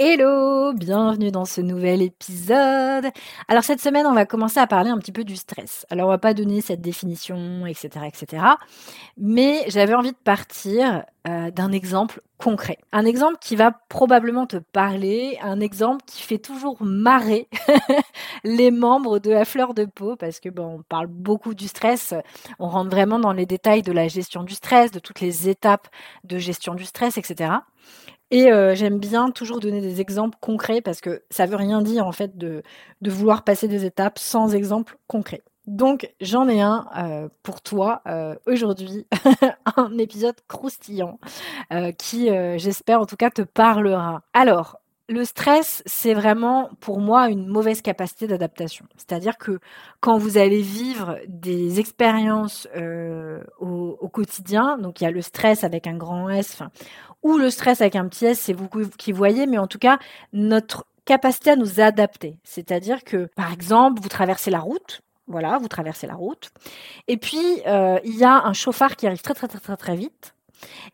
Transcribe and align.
Hello, 0.00 0.72
bienvenue 0.74 1.32
dans 1.32 1.44
ce 1.44 1.60
nouvel 1.60 2.02
épisode. 2.02 3.06
Alors 3.48 3.64
cette 3.64 3.80
semaine, 3.80 4.06
on 4.06 4.14
va 4.14 4.26
commencer 4.26 4.60
à 4.60 4.68
parler 4.68 4.90
un 4.90 4.98
petit 4.98 5.10
peu 5.10 5.24
du 5.24 5.34
stress. 5.34 5.86
Alors 5.90 6.06
on 6.06 6.10
va 6.10 6.18
pas 6.18 6.34
donner 6.34 6.60
cette 6.60 6.80
définition, 6.80 7.66
etc., 7.66 8.06
etc. 8.06 8.44
Mais 9.16 9.64
j'avais 9.66 9.94
envie 9.94 10.12
de 10.12 10.16
partir 10.22 11.02
euh, 11.26 11.50
d'un 11.50 11.72
exemple 11.72 12.20
concret, 12.36 12.78
un 12.92 13.04
exemple 13.04 13.38
qui 13.40 13.56
va 13.56 13.72
probablement 13.88 14.46
te 14.46 14.58
parler, 14.58 15.36
un 15.42 15.58
exemple 15.58 16.04
qui 16.06 16.22
fait 16.22 16.38
toujours 16.38 16.76
marrer 16.80 17.48
les 18.44 18.70
membres 18.70 19.18
de 19.18 19.32
la 19.32 19.44
fleur 19.44 19.74
de 19.74 19.84
peau 19.84 20.14
parce 20.14 20.38
que 20.38 20.48
bon, 20.48 20.76
on 20.78 20.82
parle 20.82 21.08
beaucoup 21.08 21.54
du 21.54 21.66
stress, 21.66 22.14
on 22.60 22.68
rentre 22.68 22.90
vraiment 22.90 23.18
dans 23.18 23.32
les 23.32 23.46
détails 23.46 23.82
de 23.82 23.90
la 23.90 24.06
gestion 24.06 24.44
du 24.44 24.54
stress, 24.54 24.92
de 24.92 25.00
toutes 25.00 25.20
les 25.20 25.48
étapes 25.48 25.88
de 26.22 26.38
gestion 26.38 26.76
du 26.76 26.84
stress, 26.84 27.18
etc. 27.18 27.50
Et 28.30 28.52
euh, 28.52 28.74
j'aime 28.74 28.98
bien 28.98 29.30
toujours 29.30 29.60
donner 29.60 29.80
des 29.80 30.00
exemples 30.00 30.36
concrets 30.40 30.80
parce 30.80 31.00
que 31.00 31.22
ça 31.30 31.46
veut 31.46 31.56
rien 31.56 31.80
dire 31.80 32.06
en 32.06 32.12
fait 32.12 32.36
de, 32.36 32.62
vouloir 33.02 33.42
passer 33.42 33.68
des 33.68 33.84
étapes 33.84 34.18
sans 34.18 34.54
exemple 34.54 34.98
concret. 35.06 35.42
Donc 35.66 36.12
j'en 36.20 36.48
ai 36.48 36.60
un 36.60 36.86
euh, 36.96 37.28
pour 37.42 37.60
toi 37.62 38.02
euh, 38.06 38.34
aujourd'hui, 38.46 39.06
un 39.76 39.96
épisode 39.98 40.36
croustillant 40.46 41.18
qui 41.98 42.28
j'espère 42.56 43.00
en 43.00 43.06
tout 43.06 43.16
cas 43.16 43.30
te 43.30 43.42
parlera. 43.42 44.22
Alors 44.34 44.78
le 45.10 45.24
stress, 45.24 45.82
c'est 45.86 46.12
vraiment 46.12 46.68
pour 46.80 47.00
moi 47.00 47.30
une 47.30 47.46
mauvaise 47.46 47.80
capacité 47.80 48.26
d'adaptation. 48.26 48.84
C'est-à-dire 48.98 49.38
que 49.38 49.58
quand 50.00 50.18
vous 50.18 50.36
allez 50.36 50.60
vivre 50.60 51.18
des 51.28 51.80
expériences 51.80 52.68
au, 53.58 53.96
au, 54.00 54.08
quotidien, 54.08 54.76
donc 54.76 55.00
il 55.00 55.04
y 55.04 55.06
a 55.06 55.10
le 55.10 55.22
stress 55.22 55.64
avec 55.64 55.86
un 55.86 55.96
grand 55.96 56.28
S, 56.28 56.62
ou 57.22 57.38
le 57.38 57.50
stress 57.50 57.80
avec 57.80 57.96
un 57.96 58.08
petit 58.08 58.26
s, 58.26 58.40
c'est 58.40 58.52
vous 58.52 58.68
qui 58.96 59.12
voyez, 59.12 59.46
mais 59.46 59.58
en 59.58 59.66
tout 59.66 59.78
cas, 59.78 59.98
notre 60.32 60.86
capacité 61.04 61.50
à 61.50 61.56
nous 61.56 61.80
adapter. 61.80 62.36
C'est-à-dire 62.44 63.02
que, 63.04 63.28
par 63.34 63.52
exemple, 63.52 64.00
vous 64.00 64.08
traversez 64.08 64.50
la 64.50 64.60
route, 64.60 65.00
voilà, 65.26 65.58
vous 65.58 65.68
traversez 65.68 66.06
la 66.06 66.14
route, 66.14 66.50
et 67.06 67.16
puis 67.16 67.62
euh, 67.66 67.98
il 68.04 68.16
y 68.16 68.24
a 68.24 68.44
un 68.44 68.52
chauffard 68.52 68.96
qui 68.96 69.06
arrive 69.06 69.20
très 69.22 69.34
très 69.34 69.48
très 69.48 69.58
très 69.58 69.76
très 69.76 69.96
vite, 69.96 70.34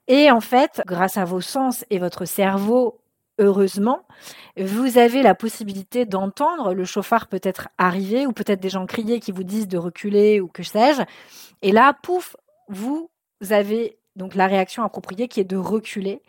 et 0.09 0.31
en 0.31 0.41
fait, 0.41 0.83
grâce 0.87 1.17
à 1.17 1.25
vos 1.25 1.41
sens 1.41 1.85
et 1.91 1.99
votre 1.99 2.25
cerveau, 2.25 2.99
heureusement, 3.39 4.03
vous 4.57 4.99
avez 4.99 5.23
la 5.23 5.35
possibilité 5.35 6.05
d'entendre 6.05 6.75
le 6.75 6.85
chauffard 6.85 7.27
peut-être 7.27 7.69
arriver, 7.79 8.27
ou 8.27 8.33
peut-être 8.33 8.61
des 8.61 8.71
gens 8.71 8.87
crier 8.87 9.21
qui 9.21 9.33
vous 9.33 9.45
disent 9.45 9.69
de 9.69 9.79
reculer, 9.79 10.41
ou 10.41 10.49
que 10.49 10.63
sais-je, 10.63 11.03
et 11.63 11.73
là, 11.73 11.93
pouf, 12.03 12.37
vous 12.69 13.11
avez 13.51 13.99
donc 14.17 14.35
la 14.35 14.47
réaction 14.47 14.83
appropriée 14.83 15.29
qui 15.29 15.41
est 15.41 15.45
de 15.45 15.57
reculer 15.57 16.23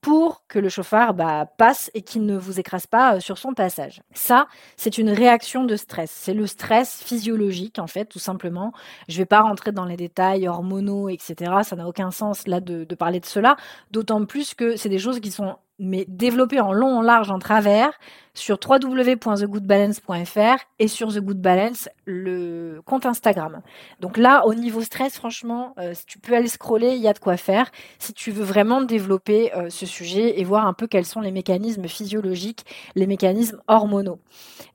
pour 0.00 0.44
que 0.48 0.58
le 0.58 0.68
chauffard 0.68 1.14
bah, 1.14 1.46
passe 1.58 1.90
et 1.94 2.02
qu'il 2.02 2.24
ne 2.24 2.36
vous 2.36 2.58
écrase 2.58 2.86
pas 2.86 3.16
euh, 3.16 3.20
sur 3.20 3.38
son 3.38 3.52
passage. 3.52 4.02
Ça, 4.14 4.46
c'est 4.76 4.98
une 4.98 5.10
réaction 5.10 5.64
de 5.64 5.76
stress. 5.76 6.10
C'est 6.10 6.34
le 6.34 6.46
stress 6.46 7.02
physiologique, 7.02 7.78
en 7.78 7.86
fait, 7.86 8.06
tout 8.06 8.18
simplement. 8.18 8.72
Je 9.08 9.14
ne 9.14 9.18
vais 9.18 9.26
pas 9.26 9.42
rentrer 9.42 9.72
dans 9.72 9.84
les 9.84 9.96
détails 9.96 10.48
hormonaux, 10.48 11.08
etc. 11.08 11.52
Ça 11.64 11.76
n'a 11.76 11.86
aucun 11.86 12.10
sens 12.10 12.46
là 12.46 12.60
de, 12.60 12.84
de 12.84 12.94
parler 12.94 13.20
de 13.20 13.26
cela, 13.26 13.56
d'autant 13.90 14.24
plus 14.24 14.54
que 14.54 14.76
c'est 14.76 14.88
des 14.88 14.98
choses 14.98 15.20
qui 15.20 15.30
sont 15.30 15.56
mais 15.80 16.04
développées 16.06 16.60
en 16.60 16.72
long, 16.72 16.98
en 16.98 17.02
large, 17.02 17.30
en 17.30 17.38
travers, 17.38 17.92
sur 18.34 18.58
www.thegoodbalance.fr 18.64 20.64
et 20.78 20.88
sur 20.88 21.12
The 21.12 21.18
Good 21.18 21.40
Balance, 21.40 21.88
le 22.04 22.80
compte 22.84 23.06
Instagram. 23.06 23.62
Donc 24.00 24.16
là, 24.16 24.46
au 24.46 24.54
niveau 24.54 24.82
stress, 24.82 25.16
franchement, 25.16 25.74
euh, 25.78 25.94
si 25.94 26.06
tu 26.06 26.18
peux 26.18 26.34
aller 26.34 26.48
scroller, 26.48 26.94
il 26.94 27.02
y 27.02 27.08
a 27.08 27.12
de 27.12 27.18
quoi 27.18 27.36
faire. 27.36 27.70
Si 27.98 28.12
tu 28.12 28.30
veux 28.30 28.44
vraiment 28.44 28.82
développer 28.82 29.52
euh, 29.54 29.68
ce 29.68 29.86
sujet 29.86 30.38
et 30.38 30.44
voir 30.44 30.66
un 30.66 30.74
peu 30.74 30.86
quels 30.86 31.06
sont 31.06 31.20
les 31.20 31.32
mécanismes 31.32 31.88
physiologiques, 31.88 32.64
les 32.94 33.06
mécanismes 33.06 33.60
hormonaux 33.66 34.20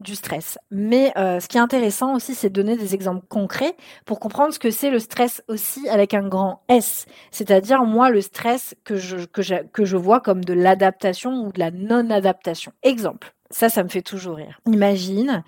du 0.02 0.16
stress. 0.16 0.58
Mais 0.72 1.14
euh, 1.18 1.40
ce 1.40 1.48
qui 1.48 1.58
est 1.58 1.62
intéressant 1.62 2.16
aussi, 2.16 2.36
c'est 2.36 2.50
de 2.50 2.54
donner 2.54 2.76
des 2.76 2.94
exemples 2.94 3.26
concrets 3.30 3.76
pour 4.06 4.20
comprendre 4.20 4.54
ce 4.54 4.60
que 4.60 4.72
c'est 4.72 4.90
le 4.90 5.00
stress 5.00 5.42
aussi 5.48 5.88
avec 5.88 6.14
un 6.14 6.28
grand 6.28 6.62
S. 6.68 7.06
C'est-à-dire, 7.32 7.84
moi, 7.84 8.10
le 8.10 8.22
stress 8.22 8.76
que 8.84 8.98
je, 8.98 9.26
que 9.26 9.42
je, 9.42 9.56
que 9.72 9.86
je 9.86 9.98
vois 9.98 10.20
comme 10.20 10.44
de 10.44 10.54
l'adaptation 10.54 10.95
ou 11.04 11.52
de 11.52 11.60
la 11.60 11.72
non-adaptation. 11.72 12.72
Exemple 12.84 13.36
ça, 13.50 13.70
ça 13.70 13.84
me 13.84 13.90
fait 13.90 14.02
toujours 14.02 14.38
rire. 14.38 14.60
Imagine, 14.66 15.44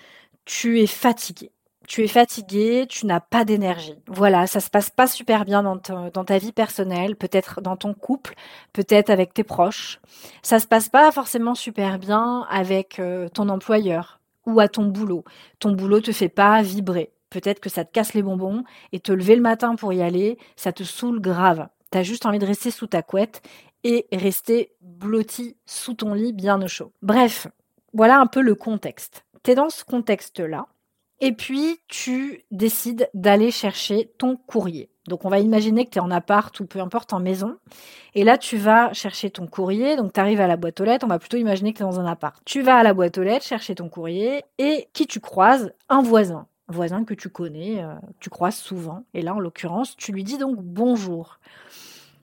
tu 0.45 0.79
es 0.79 0.87
fatigué. 0.87 1.51
Tu 1.87 2.03
es 2.03 2.07
fatigué, 2.07 2.85
tu 2.87 3.05
n'as 3.05 3.21
pas 3.21 3.45
d'énergie. 3.45 3.95
Voilà, 4.07 4.45
ça 4.45 4.59
se 4.59 4.69
passe 4.69 4.89
pas 4.89 5.07
super 5.07 5.45
bien 5.45 5.63
dans, 5.63 5.77
ta 5.77 6.37
vie 6.37 6.51
personnelle, 6.51 7.15
peut-être 7.15 7.61
dans 7.61 7.77
ton 7.77 7.93
couple, 7.93 8.33
peut-être 8.73 9.09
avec 9.09 9.33
tes 9.33 9.45
proches. 9.45 10.01
Ça 10.41 10.59
se 10.59 10.67
passe 10.67 10.89
pas 10.89 11.09
forcément 11.13 11.55
super 11.55 11.97
bien 11.97 12.45
avec 12.49 12.99
euh, 12.99 13.29
ton 13.29 13.47
employeur 13.47 14.19
ou 14.45 14.59
à 14.59 14.67
ton 14.67 14.83
boulot. 14.83 15.23
Ton 15.59 15.71
boulot 15.71 16.01
te 16.01 16.11
fait 16.11 16.29
pas 16.29 16.61
vibrer. 16.61 17.13
Peut-être 17.29 17.61
que 17.61 17.69
ça 17.69 17.85
te 17.85 17.91
casse 17.91 18.13
les 18.13 18.23
bonbons 18.23 18.63
et 18.91 18.99
te 18.99 19.13
lever 19.13 19.37
le 19.37 19.41
matin 19.41 19.75
pour 19.75 19.93
y 19.93 20.01
aller, 20.01 20.37
ça 20.57 20.73
te 20.73 20.83
saoule 20.83 21.21
grave. 21.21 21.67
T'as 21.89 22.03
juste 22.03 22.25
envie 22.25 22.39
de 22.39 22.45
rester 22.45 22.69
sous 22.69 22.87
ta 22.87 23.01
couette 23.01 23.41
et 23.87 24.05
rester 24.11 24.73
blotti 24.81 25.55
sous 25.65 25.93
ton 25.93 26.13
lit 26.13 26.33
bien 26.33 26.61
au 26.61 26.67
chaud. 26.67 26.91
Bref, 27.01 27.47
voilà 27.93 28.19
un 28.19 28.27
peu 28.27 28.41
le 28.41 28.53
contexte. 28.53 29.23
Tu 29.43 29.51
es 29.51 29.55
dans 29.55 29.69
ce 29.69 29.85
contexte-là, 29.85 30.67
et 31.19 31.31
puis 31.31 31.79
tu 31.87 32.43
décides 32.51 33.09
d'aller 33.13 33.49
chercher 33.49 34.11
ton 34.17 34.35
courrier. 34.35 34.89
Donc 35.07 35.23
on 35.23 35.29
va 35.29 35.39
imaginer 35.39 35.85
que 35.85 35.91
tu 35.91 35.97
es 35.99 36.01
en 36.01 36.11
appart 36.11 36.57
ou 36.59 36.65
peu 36.65 36.79
importe 36.79 37.13
en 37.13 37.19
maison. 37.19 37.57
Et 38.13 38.23
là, 38.23 38.37
tu 38.37 38.57
vas 38.57 38.91
chercher 38.93 39.29
ton 39.29 39.47
courrier. 39.47 39.95
Donc 39.95 40.13
tu 40.13 40.19
arrives 40.19 40.41
à 40.41 40.47
la 40.47 40.57
boîte 40.57 40.79
aux 40.81 40.83
lettres. 40.83 41.05
On 41.05 41.09
va 41.09 41.17
plutôt 41.17 41.37
imaginer 41.37 41.71
que 41.71 41.77
tu 41.77 41.83
es 41.83 41.85
dans 41.87 41.99
un 41.99 42.05
appart. 42.05 42.39
Tu 42.45 42.61
vas 42.61 42.75
à 42.75 42.83
la 42.83 42.93
boîte 42.93 43.17
aux 43.17 43.23
lettres 43.23 43.45
chercher 43.45 43.73
ton 43.73 43.89
courrier. 43.89 44.43
Et 44.57 44.89
qui 44.93 45.07
tu 45.07 45.19
croises? 45.19 45.71
Un 45.87 46.01
voisin. 46.01 46.45
Un 46.69 46.73
voisin 46.73 47.05
que 47.05 47.13
tu 47.13 47.29
connais, 47.29 47.81
euh, 47.81 47.93
tu 48.19 48.29
croises 48.29 48.57
souvent. 48.57 49.05
Et 49.13 49.21
là, 49.21 49.33
en 49.33 49.39
l'occurrence, 49.39 49.95
tu 49.95 50.11
lui 50.11 50.25
dis 50.25 50.37
donc 50.37 50.57
bonjour. 50.59 51.39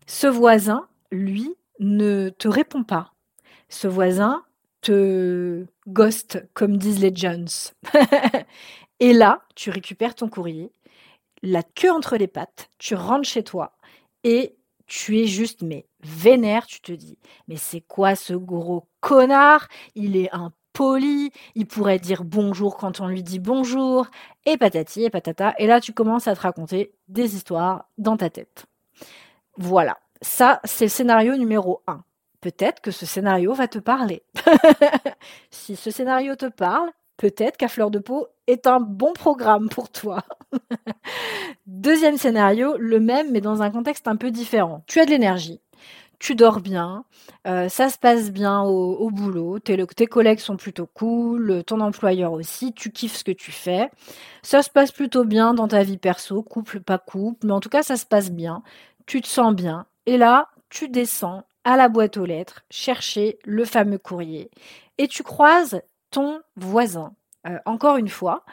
Ce 0.06 0.26
voisin, 0.26 0.86
lui, 1.14 1.54
ne 1.80 2.28
te 2.28 2.48
répond 2.48 2.84
pas. 2.84 3.12
Ce 3.68 3.88
voisin 3.88 4.44
te 4.80 5.64
ghost, 5.88 6.46
comme 6.52 6.76
disent 6.76 7.00
les 7.00 7.14
Jones. 7.14 7.48
et 9.00 9.12
là, 9.12 9.42
tu 9.54 9.70
récupères 9.70 10.14
ton 10.14 10.28
courrier, 10.28 10.70
la 11.42 11.62
queue 11.62 11.90
entre 11.90 12.16
les 12.16 12.26
pattes, 12.26 12.70
tu 12.78 12.94
rentres 12.94 13.28
chez 13.28 13.42
toi 13.42 13.76
et 14.24 14.56
tu 14.86 15.18
es 15.18 15.26
juste, 15.26 15.62
mais 15.62 15.86
vénère, 16.02 16.66
tu 16.66 16.80
te 16.80 16.92
dis, 16.92 17.18
mais 17.48 17.56
c'est 17.56 17.80
quoi 17.80 18.14
ce 18.14 18.34
gros 18.34 18.88
connard? 19.00 19.68
Il 19.94 20.16
est 20.16 20.30
impoli, 20.32 21.30
il 21.54 21.66
pourrait 21.66 21.98
dire 21.98 22.24
bonjour 22.24 22.76
quand 22.76 23.00
on 23.00 23.08
lui 23.08 23.22
dit 23.22 23.38
bonjour, 23.38 24.06
et 24.44 24.56
patati 24.58 25.04
et 25.04 25.10
patata, 25.10 25.54
et 25.58 25.66
là 25.66 25.80
tu 25.80 25.92
commences 25.92 26.28
à 26.28 26.34
te 26.34 26.40
raconter 26.40 26.92
des 27.08 27.34
histoires 27.36 27.86
dans 27.96 28.16
ta 28.16 28.28
tête. 28.28 28.66
Voilà, 29.56 29.98
ça 30.22 30.60
c'est 30.64 30.86
le 30.86 30.90
scénario 30.90 31.36
numéro 31.36 31.82
1 31.86 32.02
peut-être 32.44 32.82
que 32.82 32.90
ce 32.90 33.06
scénario 33.06 33.54
va 33.54 33.68
te 33.68 33.78
parler. 33.78 34.22
si 35.50 35.76
ce 35.76 35.90
scénario 35.90 36.36
te 36.36 36.44
parle, 36.44 36.90
peut-être 37.16 37.56
qu'à 37.56 37.68
fleur 37.68 37.90
de 37.90 37.98
peau 37.98 38.26
est 38.46 38.66
un 38.66 38.80
bon 38.80 39.14
programme 39.14 39.70
pour 39.70 39.88
toi. 39.88 40.22
Deuxième 41.66 42.18
scénario, 42.18 42.76
le 42.76 43.00
même 43.00 43.32
mais 43.32 43.40
dans 43.40 43.62
un 43.62 43.70
contexte 43.70 44.08
un 44.08 44.16
peu 44.16 44.30
différent. 44.30 44.84
Tu 44.86 45.00
as 45.00 45.06
de 45.06 45.10
l'énergie, 45.10 45.62
tu 46.18 46.34
dors 46.34 46.60
bien, 46.60 47.06
euh, 47.46 47.70
ça 47.70 47.88
se 47.88 47.96
passe 47.96 48.30
bien 48.30 48.60
au, 48.60 49.10
boulot, 49.10 49.58
tes, 49.58 49.82
tes, 49.86 50.06
collègues 50.06 50.38
sont 50.38 50.58
plutôt 50.58 50.86
cool, 50.86 51.64
ton 51.64 51.80
employeur 51.80 52.32
aussi, 52.32 52.74
tu 52.74 52.92
kiffes 52.92 53.16
ce 53.16 53.24
que 53.24 53.32
tu 53.32 53.52
fais, 53.52 53.90
ça 54.42 54.62
se 54.62 54.68
passe 54.68 54.92
plutôt 54.92 55.24
bien 55.24 55.54
dans 55.54 55.68
ta 55.68 55.82
vie 55.82 55.96
perso, 55.96 56.42
couple, 56.42 56.80
pas 56.80 56.98
couple, 56.98 57.46
mais 57.46 57.52
en 57.52 57.60
tout 57.60 57.70
cas 57.70 57.82
ça 57.82 57.96
se 57.96 58.04
passe 58.04 58.30
bien, 58.30 58.62
tu 59.06 59.22
te 59.22 59.28
sens 59.28 59.54
bien, 59.54 59.86
et 60.06 60.16
là 60.16 60.48
tu 60.70 60.88
descends 60.88 61.44
à 61.64 61.76
la 61.76 61.88
boîte 61.88 62.16
aux 62.16 62.26
lettres, 62.26 62.64
chercher 62.70 63.38
le 63.44 63.64
fameux 63.64 63.98
courrier. 63.98 64.50
Et 64.98 65.08
tu 65.08 65.22
croises 65.22 65.80
ton 66.10 66.42
voisin, 66.56 67.14
euh, 67.46 67.58
encore 67.64 67.96
une 67.96 68.08
fois. 68.08 68.44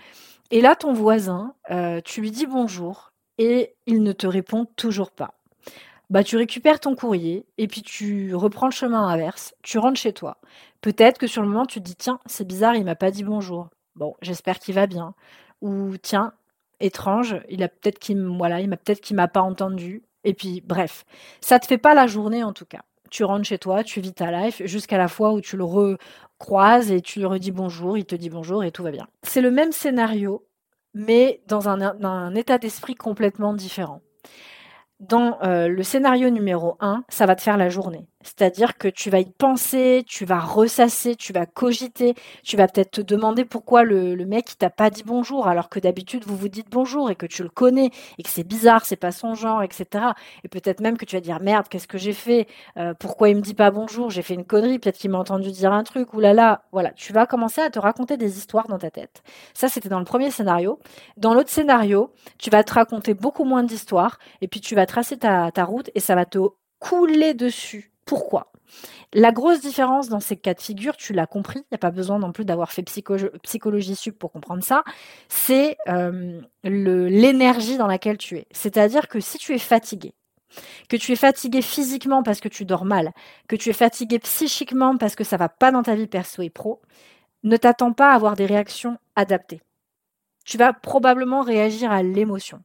Et 0.49 0.61
là, 0.61 0.75
ton 0.75 0.93
voisin, 0.93 1.53
euh, 1.69 2.01
tu 2.03 2.21
lui 2.21 2.31
dis 2.31 2.45
bonjour 2.45 3.11
et 3.37 3.75
il 3.85 4.03
ne 4.03 4.11
te 4.11 4.27
répond 4.27 4.65
toujours 4.75 5.11
pas. 5.11 5.35
bah 6.09 6.23
tu 6.23 6.35
récupères 6.37 6.79
ton 6.81 6.95
courrier 6.95 7.45
et 7.57 7.67
puis 7.67 7.81
tu 7.83 8.35
reprends 8.35 8.67
le 8.67 8.73
chemin 8.73 9.07
inverse, 9.07 9.55
tu 9.63 9.77
rentres 9.77 9.99
chez 9.99 10.13
toi. 10.13 10.37
Peut-être 10.81 11.17
que 11.17 11.27
sur 11.27 11.41
le 11.41 11.47
moment 11.47 11.65
tu 11.65 11.79
te 11.79 11.85
dis 11.85 11.95
tiens, 11.95 12.19
c'est 12.25 12.45
bizarre, 12.47 12.75
il 12.75 12.83
m'a 12.85 12.95
pas 12.95 13.11
dit 13.11 13.23
bonjour. 13.23 13.69
Bon, 13.95 14.15
j'espère 14.21 14.59
qu'il 14.59 14.75
va 14.75 14.87
bien. 14.87 15.15
Ou 15.61 15.95
tiens, 15.97 16.33
étrange, 16.81 17.37
il 17.49 17.63
a 17.63 17.69
peut-être 17.69 17.99
qu'il 17.99 18.21
voilà, 18.37 18.59
il 18.61 18.69
m'a 18.69 18.77
peut-être 18.77 19.01
qu'il 19.01 19.15
m'a 19.15 19.27
pas 19.29 19.41
entendu. 19.41 20.03
Et 20.23 20.33
puis 20.33 20.61
bref, 20.61 21.05
ça 21.41 21.59
te 21.59 21.65
fait 21.65 21.77
pas 21.77 21.93
la 21.93 22.07
journée 22.07 22.43
en 22.43 22.53
tout 22.53 22.65
cas. 22.65 22.81
Tu 23.09 23.23
rentres 23.23 23.45
chez 23.45 23.57
toi, 23.57 23.83
tu 23.83 23.99
vis 23.99 24.13
ta 24.13 24.31
life 24.31 24.61
jusqu'à 24.65 24.97
la 24.97 25.07
fois 25.07 25.33
où 25.33 25.41
tu 25.41 25.57
le 25.57 25.65
recroises 25.65 26.91
et 26.91 27.01
tu 27.01 27.19
lui 27.19 27.25
redis 27.25 27.51
bonjour, 27.51 27.97
il 27.97 28.05
te 28.05 28.15
dit 28.15 28.29
bonjour 28.29 28.63
et 28.63 28.71
tout 28.71 28.83
va 28.83 28.91
bien. 28.91 29.07
C'est 29.23 29.41
le 29.41 29.51
même 29.51 29.71
scénario, 29.71 30.47
mais 30.93 31.41
dans 31.47 31.67
un, 31.67 32.35
état 32.35 32.57
d'esprit 32.57 32.95
complètement 32.95 33.53
différent 33.53 34.01
dans 34.99 35.39
euh, 35.41 35.67
le 35.67 35.81
scénario 35.81 36.29
numéro 36.29 36.77
1, 36.79 37.05
ça 37.09 37.25
va 37.25 37.35
te 37.35 37.41
faire 37.41 37.57
la 37.57 37.69
journée. 37.69 38.05
C'est-à-dire 38.23 38.77
que 38.77 38.87
tu 38.87 39.09
vas 39.09 39.19
y 39.19 39.31
penser, 39.31 40.03
tu 40.07 40.25
vas 40.25 40.39
ressasser, 40.39 41.15
tu 41.15 41.33
vas 41.33 41.45
cogiter, 41.45 42.15
tu 42.43 42.57
vas 42.57 42.67
peut-être 42.67 42.91
te 42.91 43.01
demander 43.01 43.45
pourquoi 43.45 43.83
le, 43.83 44.15
mec 44.25 44.51
il 44.51 44.57
t'a 44.57 44.69
pas 44.69 44.89
dit 44.89 45.03
bonjour 45.05 45.47
alors 45.47 45.69
que 45.69 45.79
d'habitude 45.79 46.23
vous 46.25 46.35
vous 46.35 46.47
dites 46.47 46.69
bonjour 46.69 47.09
et 47.09 47.15
que 47.15 47.25
tu 47.25 47.43
le 47.43 47.49
connais 47.49 47.89
et 48.17 48.23
que 48.23 48.29
c'est 48.29 48.43
bizarre, 48.43 48.85
c'est 48.85 48.95
pas 48.95 49.11
son 49.11 49.33
genre, 49.33 49.63
etc. 49.63 50.05
Et 50.43 50.47
peut-être 50.47 50.79
même 50.79 50.97
que 50.97 51.05
tu 51.05 51.15
vas 51.15 51.21
dire 51.21 51.39
merde, 51.41 51.67
qu'est-ce 51.69 51.87
que 51.87 51.97
j'ai 51.97 52.13
fait? 52.13 52.47
Euh, 52.77 52.93
Pourquoi 52.93 53.29
il 53.29 53.35
me 53.35 53.41
dit 53.41 53.53
pas 53.53 53.71
bonjour? 53.71 54.09
J'ai 54.09 54.21
fait 54.21 54.33
une 54.35 54.45
connerie, 54.45 54.79
peut-être 54.79 54.97
qu'il 54.97 55.11
m'a 55.11 55.19
entendu 55.19 55.51
dire 55.51 55.73
un 55.73 55.83
truc, 55.83 56.13
ou 56.13 56.19
là 56.19 56.33
là. 56.33 56.63
Voilà, 56.71 56.91
tu 56.91 57.13
vas 57.13 57.25
commencer 57.25 57.61
à 57.61 57.69
te 57.69 57.79
raconter 57.79 58.17
des 58.17 58.37
histoires 58.37 58.67
dans 58.67 58.77
ta 58.77 58.91
tête. 58.91 59.23
Ça 59.53 59.67
c'était 59.69 59.89
dans 59.89 59.99
le 59.99 60.05
premier 60.05 60.31
scénario. 60.31 60.79
Dans 61.17 61.33
l'autre 61.33 61.49
scénario, 61.49 62.13
tu 62.37 62.49
vas 62.49 62.63
te 62.63 62.73
raconter 62.73 63.13
beaucoup 63.13 63.43
moins 63.45 63.63
d'histoires 63.63 64.19
et 64.41 64.47
puis 64.47 64.61
tu 64.61 64.75
vas 64.75 64.85
tracer 64.85 65.17
ta, 65.17 65.51
ta 65.51 65.65
route 65.65 65.89
et 65.95 65.99
ça 65.99 66.15
va 66.15 66.25
te 66.25 66.39
couler 66.79 67.33
dessus 67.33 67.90
pourquoi? 68.05 68.51
La 69.13 69.31
grosse 69.31 69.59
différence 69.59 70.07
dans 70.07 70.21
ces 70.21 70.37
cas 70.37 70.53
de 70.53 70.61
figure, 70.61 70.95
tu 70.95 71.11
l'as 71.13 71.27
compris, 71.27 71.59
il 71.59 71.67
n'y 71.71 71.75
a 71.75 71.79
pas 71.79 71.91
besoin 71.91 72.19
non 72.19 72.31
plus 72.31 72.45
d'avoir 72.45 72.71
fait 72.71 72.83
psychologie 72.83 73.95
sup 73.95 74.17
pour 74.17 74.31
comprendre 74.31 74.63
ça, 74.63 74.83
c'est 75.27 75.77
euh, 75.89 76.39
l'énergie 76.63 77.77
dans 77.77 77.87
laquelle 77.87 78.17
tu 78.17 78.37
es. 78.37 78.47
C'est-à-dire 78.51 79.09
que 79.09 79.19
si 79.19 79.37
tu 79.37 79.53
es 79.53 79.57
fatigué, 79.57 80.13
que 80.89 80.95
tu 80.95 81.11
es 81.11 81.15
fatigué 81.17 81.61
physiquement 81.61 82.23
parce 82.23 82.39
que 82.39 82.47
tu 82.47 82.63
dors 82.63 82.85
mal, 82.85 83.11
que 83.47 83.57
tu 83.57 83.69
es 83.69 83.73
fatigué 83.73 84.19
psychiquement 84.19 84.97
parce 84.97 85.15
que 85.15 85.23
ça 85.25 85.37
va 85.37 85.49
pas 85.49 85.71
dans 85.71 85.83
ta 85.83 85.95
vie 85.95 86.07
perso 86.07 86.41
et 86.41 86.49
pro, 86.49 86.81
ne 87.43 87.57
t'attends 87.57 87.93
pas 87.93 88.11
à 88.11 88.15
avoir 88.15 88.35
des 88.35 88.45
réactions 88.45 88.97
adaptées. 89.15 89.61
Tu 90.45 90.57
vas 90.57 90.73
probablement 90.73 91.41
réagir 91.41 91.91
à 91.91 92.01
l'émotion. 92.01 92.61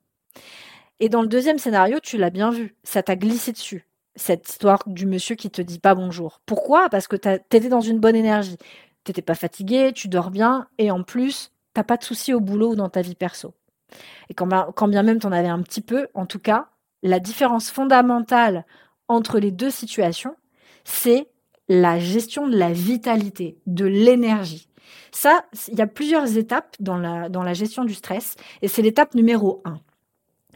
Et 1.00 1.08
dans 1.08 1.22
le 1.22 1.28
deuxième 1.28 1.58
scénario, 1.58 1.98
tu 2.00 2.16
l'as 2.18 2.30
bien 2.30 2.50
vu, 2.50 2.76
ça 2.84 3.02
t'a 3.02 3.16
glissé 3.16 3.52
dessus 3.52 3.86
cette 4.16 4.48
histoire 4.48 4.82
du 4.86 5.06
monsieur 5.06 5.36
qui 5.36 5.50
te 5.50 5.62
dit 5.62 5.78
pas 5.78 5.94
bonjour. 5.94 6.40
Pourquoi? 6.46 6.88
Parce 6.88 7.06
que 7.06 7.16
t'étais 7.16 7.68
dans 7.68 7.80
une 7.80 8.00
bonne 8.00 8.16
énergie. 8.16 8.56
T'étais 9.04 9.22
pas 9.22 9.34
fatigué, 9.34 9.92
tu 9.94 10.08
dors 10.08 10.30
bien, 10.30 10.66
et 10.78 10.90
en 10.90 11.04
plus, 11.04 11.52
t'as 11.74 11.84
pas 11.84 11.96
de 11.96 12.02
soucis 12.02 12.34
au 12.34 12.40
boulot 12.40 12.70
ou 12.70 12.74
dans 12.74 12.88
ta 12.88 13.02
vie 13.02 13.14
perso. 13.14 13.54
Et 14.28 14.34
quand 14.34 14.88
bien, 14.88 15.02
même 15.04 15.20
t'en 15.20 15.30
avais 15.30 15.48
un 15.48 15.62
petit 15.62 15.80
peu, 15.80 16.08
en 16.14 16.26
tout 16.26 16.40
cas, 16.40 16.70
la 17.04 17.20
différence 17.20 17.70
fondamentale 17.70 18.64
entre 19.06 19.38
les 19.38 19.52
deux 19.52 19.70
situations, 19.70 20.34
c'est 20.82 21.28
la 21.68 21.98
gestion 22.00 22.48
de 22.48 22.56
la 22.56 22.72
vitalité, 22.72 23.58
de 23.66 23.84
l'énergie. 23.84 24.68
Ça, 25.12 25.44
il 25.68 25.78
y 25.78 25.82
a 25.82 25.86
plusieurs 25.86 26.36
étapes 26.36 26.76
dans 26.80 26.96
la, 26.96 27.28
dans 27.28 27.42
la 27.42 27.54
gestion 27.54 27.84
du 27.84 27.94
stress, 27.94 28.34
et 28.62 28.68
c'est 28.68 28.82
l'étape 28.82 29.14
numéro 29.14 29.62
un. 29.64 29.80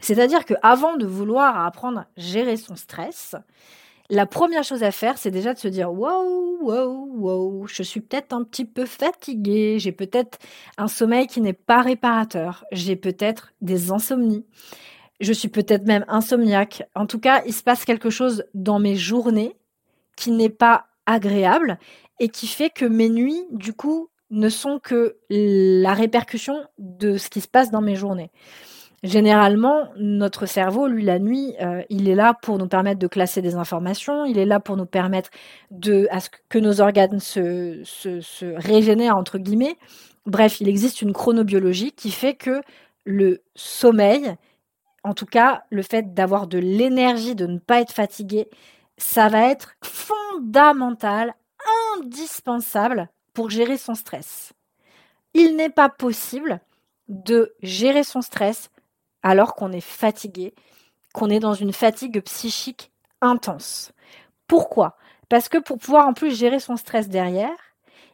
C'est-à-dire 0.01 0.45
qu'avant 0.45 0.97
de 0.97 1.05
vouloir 1.05 1.65
apprendre 1.65 1.99
à 1.99 2.07
gérer 2.17 2.57
son 2.57 2.75
stress, 2.75 3.35
la 4.09 4.25
première 4.25 4.63
chose 4.63 4.83
à 4.83 4.91
faire, 4.91 5.17
c'est 5.17 5.31
déjà 5.31 5.53
de 5.53 5.59
se 5.59 5.69
dire 5.69 5.93
wow, 5.93 6.59
wow, 6.61 7.07
wow, 7.13 7.67
je 7.67 7.81
suis 7.81 8.01
peut-être 8.01 8.33
un 8.33 8.43
petit 8.43 8.65
peu 8.65 8.85
fatiguée, 8.85 9.77
j'ai 9.79 9.93
peut-être 9.93 10.37
un 10.77 10.89
sommeil 10.89 11.27
qui 11.27 11.39
n'est 11.39 11.53
pas 11.53 11.81
réparateur, 11.81 12.65
j'ai 12.73 12.97
peut-être 12.97 13.53
des 13.61 13.91
insomnies, 13.91 14.45
je 15.21 15.31
suis 15.31 15.47
peut-être 15.47 15.85
même 15.85 16.03
insomniaque. 16.09 16.83
En 16.93 17.05
tout 17.05 17.19
cas, 17.19 17.41
il 17.45 17.53
se 17.53 17.63
passe 17.63 17.85
quelque 17.85 18.09
chose 18.09 18.43
dans 18.53 18.79
mes 18.79 18.97
journées 18.97 19.55
qui 20.17 20.31
n'est 20.31 20.49
pas 20.49 20.87
agréable 21.05 21.79
et 22.19 22.27
qui 22.27 22.47
fait 22.47 22.69
que 22.69 22.85
mes 22.85 23.09
nuits, 23.09 23.45
du 23.51 23.73
coup, 23.73 24.09
ne 24.29 24.49
sont 24.49 24.79
que 24.79 25.17
la 25.29 25.93
répercussion 25.93 26.65
de 26.77 27.17
ce 27.17 27.29
qui 27.29 27.41
se 27.41 27.47
passe 27.47 27.71
dans 27.71 27.81
mes 27.81 27.95
journées. 27.95 28.31
Généralement, 29.03 29.89
notre 29.97 30.45
cerveau, 30.45 30.87
lui, 30.87 31.03
la 31.03 31.17
nuit, 31.17 31.55
euh, 31.59 31.81
il 31.89 32.07
est 32.07 32.13
là 32.13 32.35
pour 32.39 32.59
nous 32.59 32.67
permettre 32.67 32.99
de 32.99 33.07
classer 33.07 33.41
des 33.41 33.55
informations, 33.55 34.25
il 34.25 34.37
est 34.37 34.45
là 34.45 34.59
pour 34.59 34.77
nous 34.77 34.85
permettre 34.85 35.31
de, 35.71 36.07
à 36.11 36.19
ce 36.19 36.29
que 36.49 36.59
nos 36.59 36.81
organes 36.81 37.19
se, 37.19 37.81
se, 37.83 38.21
se 38.21 38.45
régénèrent, 38.45 39.17
entre 39.17 39.39
guillemets. 39.39 39.75
Bref, 40.27 40.61
il 40.61 40.69
existe 40.69 41.01
une 41.01 41.13
chronobiologie 41.13 41.93
qui 41.93 42.11
fait 42.11 42.35
que 42.35 42.61
le 43.03 43.41
sommeil, 43.55 44.35
en 45.03 45.15
tout 45.15 45.25
cas, 45.25 45.63
le 45.71 45.81
fait 45.81 46.13
d'avoir 46.13 46.45
de 46.45 46.59
l'énergie, 46.59 47.33
de 47.33 47.47
ne 47.47 47.57
pas 47.57 47.81
être 47.81 47.93
fatigué, 47.93 48.49
ça 48.97 49.29
va 49.29 49.49
être 49.49 49.73
fondamental, 49.83 51.33
indispensable 51.97 53.09
pour 53.33 53.49
gérer 53.49 53.77
son 53.77 53.95
stress. 53.95 54.53
Il 55.33 55.55
n'est 55.55 55.69
pas 55.69 55.89
possible 55.89 56.59
de 57.07 57.55
gérer 57.63 58.03
son 58.03 58.21
stress 58.21 58.69
alors 59.23 59.55
qu'on 59.55 59.71
est 59.71 59.81
fatigué, 59.81 60.53
qu'on 61.13 61.29
est 61.29 61.39
dans 61.39 61.53
une 61.53 61.73
fatigue 61.73 62.21
psychique 62.21 62.91
intense. 63.21 63.91
Pourquoi? 64.47 64.97
Parce 65.29 65.49
que 65.49 65.57
pour 65.57 65.77
pouvoir 65.77 66.07
en 66.07 66.13
plus 66.13 66.37
gérer 66.37 66.59
son 66.59 66.75
stress 66.75 67.07
derrière, 67.07 67.57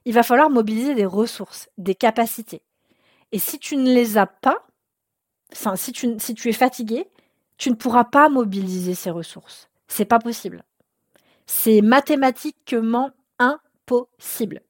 il 0.05 0.13
va 0.13 0.23
falloir 0.23 0.49
mobiliser 0.49 0.95
des 0.95 1.05
ressources, 1.05 1.69
des 1.77 1.95
capacités. 1.95 2.61
Et 3.31 3.39
si 3.39 3.59
tu 3.59 3.75
ne 3.75 3.91
les 3.91 4.17
as 4.17 4.27
pas, 4.27 4.65
si 5.75 5.91
tu, 5.91 6.15
si 6.19 6.33
tu 6.33 6.49
es 6.49 6.53
fatigué, 6.53 7.07
tu 7.57 7.69
ne 7.69 7.75
pourras 7.75 8.05
pas 8.05 8.29
mobiliser 8.29 8.95
ces 8.95 9.09
ressources. 9.09 9.69
C'est 9.87 10.05
pas 10.05 10.19
possible. 10.19 10.63
C'est 11.45 11.81
mathématiquement 11.81 13.11
impossible. 13.39 14.61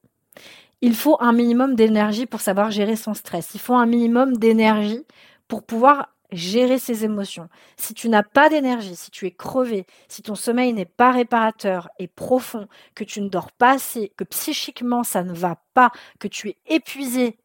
Il 0.80 0.94
faut 0.94 1.16
un 1.20 1.32
minimum 1.32 1.74
d'énergie 1.74 2.26
pour 2.26 2.40
savoir 2.40 2.70
gérer 2.70 2.96
son 2.96 3.14
stress. 3.14 3.50
Il 3.54 3.60
faut 3.60 3.74
un 3.74 3.86
minimum 3.86 4.36
d'énergie 4.36 5.04
pour 5.48 5.64
pouvoir 5.64 6.14
gérer 6.30 6.78
ses 6.78 7.04
émotions. 7.04 7.48
Si 7.76 7.94
tu 7.94 8.08
n'as 8.08 8.22
pas 8.22 8.48
d'énergie, 8.48 8.96
si 8.96 9.10
tu 9.10 9.26
es 9.26 9.30
crevé, 9.30 9.86
si 10.08 10.22
ton 10.22 10.34
sommeil 10.34 10.72
n'est 10.72 10.84
pas 10.84 11.10
réparateur 11.10 11.88
et 11.98 12.08
profond, 12.08 12.68
que 12.94 13.04
tu 13.04 13.20
ne 13.20 13.28
dors 13.28 13.52
pas 13.52 13.72
assez, 13.72 14.12
que 14.16 14.24
psychiquement 14.24 15.04
ça 15.04 15.22
ne 15.22 15.32
va 15.32 15.62
pas, 15.74 15.90
que 16.18 16.28
tu 16.28 16.50
es 16.50 16.56
épuisé, 16.66 17.38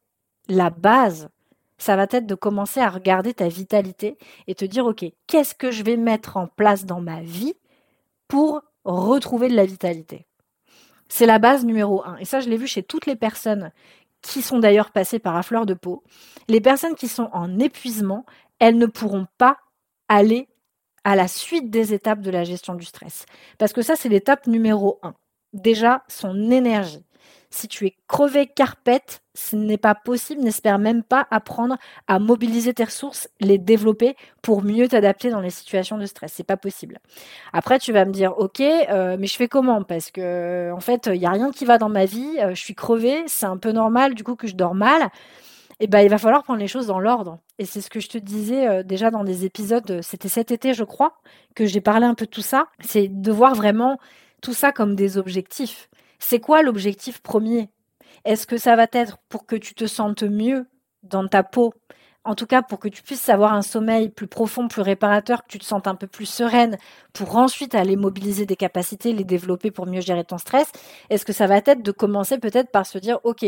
la 0.48 0.70
base, 0.70 1.30
ça 1.78 1.96
va 1.96 2.04
être 2.10 2.26
de 2.26 2.34
commencer 2.34 2.80
à 2.80 2.90
regarder 2.90 3.34
ta 3.34 3.48
vitalité 3.48 4.18
et 4.46 4.54
te 4.54 4.64
dire, 4.64 4.86
OK, 4.86 5.04
qu'est-ce 5.26 5.54
que 5.54 5.70
je 5.70 5.82
vais 5.82 5.96
mettre 5.96 6.36
en 6.36 6.46
place 6.46 6.84
dans 6.84 7.00
ma 7.00 7.20
vie 7.20 7.54
pour 8.28 8.62
retrouver 8.84 9.48
de 9.48 9.56
la 9.56 9.66
vitalité? 9.66 10.26
C'est 11.08 11.26
la 11.26 11.38
base 11.38 11.64
numéro 11.64 12.04
un. 12.04 12.16
Et 12.16 12.24
ça, 12.24 12.40
je 12.40 12.48
l'ai 12.48 12.56
vu 12.56 12.66
chez 12.66 12.82
toutes 12.82 13.06
les 13.06 13.16
personnes 13.16 13.70
qui 14.22 14.40
sont 14.40 14.58
d'ailleurs 14.58 14.90
passées 14.90 15.18
par 15.18 15.36
à 15.36 15.42
fleur 15.42 15.66
de 15.66 15.74
peau. 15.74 16.02
Les 16.48 16.60
personnes 16.60 16.94
qui 16.94 17.08
sont 17.08 17.28
en 17.32 17.58
épuisement, 17.58 18.24
elles 18.64 18.78
ne 18.78 18.86
pourront 18.86 19.26
pas 19.36 19.58
aller 20.08 20.48
à 21.04 21.16
la 21.16 21.28
suite 21.28 21.68
des 21.68 21.92
étapes 21.92 22.22
de 22.22 22.30
la 22.30 22.44
gestion 22.44 22.74
du 22.74 22.86
stress. 22.86 23.26
Parce 23.58 23.74
que 23.74 23.82
ça, 23.82 23.94
c'est 23.94 24.08
l'étape 24.08 24.46
numéro 24.46 24.98
un. 25.02 25.14
Déjà, 25.52 26.02
son 26.08 26.50
énergie. 26.50 27.04
Si 27.50 27.68
tu 27.68 27.86
es 27.86 27.94
crevé 28.08 28.46
carpette, 28.46 29.20
ce 29.34 29.54
n'est 29.54 29.76
pas 29.76 29.94
possible, 29.94 30.40
n'espère 30.40 30.78
même 30.78 31.02
pas 31.02 31.26
apprendre 31.30 31.76
à 32.06 32.18
mobiliser 32.18 32.72
tes 32.72 32.84
ressources, 32.84 33.28
les 33.38 33.58
développer 33.58 34.16
pour 34.40 34.62
mieux 34.62 34.88
t'adapter 34.88 35.28
dans 35.28 35.40
les 35.40 35.50
situations 35.50 35.98
de 35.98 36.06
stress. 36.06 36.32
C'est 36.32 36.42
pas 36.42 36.56
possible. 36.56 37.00
Après, 37.52 37.78
tu 37.78 37.92
vas 37.92 38.06
me 38.06 38.12
dire, 38.12 38.32
ok, 38.38 38.60
euh, 38.60 39.16
mais 39.20 39.26
je 39.26 39.36
fais 39.36 39.46
comment? 39.46 39.82
Parce 39.82 40.10
que 40.10 40.72
en 40.72 40.80
fait, 40.80 41.10
il 41.12 41.20
y 41.20 41.26
a 41.26 41.30
rien 41.30 41.50
qui 41.50 41.66
va 41.66 41.76
dans 41.76 41.90
ma 41.90 42.06
vie. 42.06 42.38
Euh, 42.40 42.54
je 42.54 42.62
suis 42.62 42.74
crevé, 42.74 43.24
c'est 43.26 43.46
un 43.46 43.58
peu 43.58 43.72
normal 43.72 44.14
du 44.14 44.24
coup 44.24 44.36
que 44.36 44.46
je 44.46 44.54
dors 44.54 44.74
mal 44.74 45.10
eh 45.80 45.86
ben, 45.86 46.00
il 46.00 46.08
va 46.08 46.18
falloir 46.18 46.44
prendre 46.44 46.60
les 46.60 46.68
choses 46.68 46.86
dans 46.86 47.00
l'ordre. 47.00 47.38
Et 47.58 47.64
c'est 47.64 47.80
ce 47.80 47.90
que 47.90 48.00
je 48.00 48.08
te 48.08 48.18
disais 48.18 48.68
euh, 48.68 48.82
déjà 48.82 49.10
dans 49.10 49.24
des 49.24 49.44
épisodes, 49.44 49.90
euh, 49.90 50.02
c'était 50.02 50.28
cet 50.28 50.50
été, 50.50 50.74
je 50.74 50.84
crois, 50.84 51.20
que 51.54 51.66
j'ai 51.66 51.80
parlé 51.80 52.06
un 52.06 52.14
peu 52.14 52.26
de 52.26 52.30
tout 52.30 52.42
ça. 52.42 52.68
C'est 52.80 53.08
de 53.08 53.32
voir 53.32 53.54
vraiment 53.54 53.98
tout 54.42 54.54
ça 54.54 54.72
comme 54.72 54.94
des 54.94 55.18
objectifs. 55.18 55.88
C'est 56.18 56.40
quoi 56.40 56.62
l'objectif 56.62 57.20
premier? 57.20 57.70
Est-ce 58.24 58.46
que 58.46 58.56
ça 58.56 58.76
va 58.76 58.86
être 58.92 59.18
pour 59.28 59.46
que 59.46 59.56
tu 59.56 59.74
te 59.74 59.86
sentes 59.86 60.22
mieux 60.22 60.66
dans 61.02 61.26
ta 61.28 61.42
peau? 61.42 61.74
En 62.24 62.34
tout 62.34 62.46
cas 62.46 62.62
pour 62.62 62.78
que 62.78 62.88
tu 62.88 63.02
puisses 63.02 63.28
avoir 63.28 63.54
un 63.54 63.62
sommeil 63.62 64.08
plus 64.08 64.26
profond, 64.26 64.68
plus 64.68 64.82
réparateur, 64.82 65.42
que 65.42 65.48
tu 65.48 65.58
te 65.58 65.64
sentes 65.64 65.86
un 65.86 65.94
peu 65.94 66.06
plus 66.06 66.26
sereine, 66.26 66.78
pour 67.12 67.36
ensuite 67.36 67.74
aller 67.74 67.96
mobiliser 67.96 68.46
des 68.46 68.56
capacités, 68.56 69.12
les 69.12 69.24
développer 69.24 69.70
pour 69.70 69.86
mieux 69.86 70.00
gérer 70.00 70.24
ton 70.24 70.38
stress, 70.38 70.70
est-ce 71.10 71.24
que 71.24 71.32
ça 71.32 71.46
va 71.46 71.58
être 71.58 71.82
de 71.82 71.92
commencer 71.92 72.38
peut-être 72.38 72.70
par 72.70 72.86
se 72.86 72.98
dire, 72.98 73.18
ok, 73.24 73.44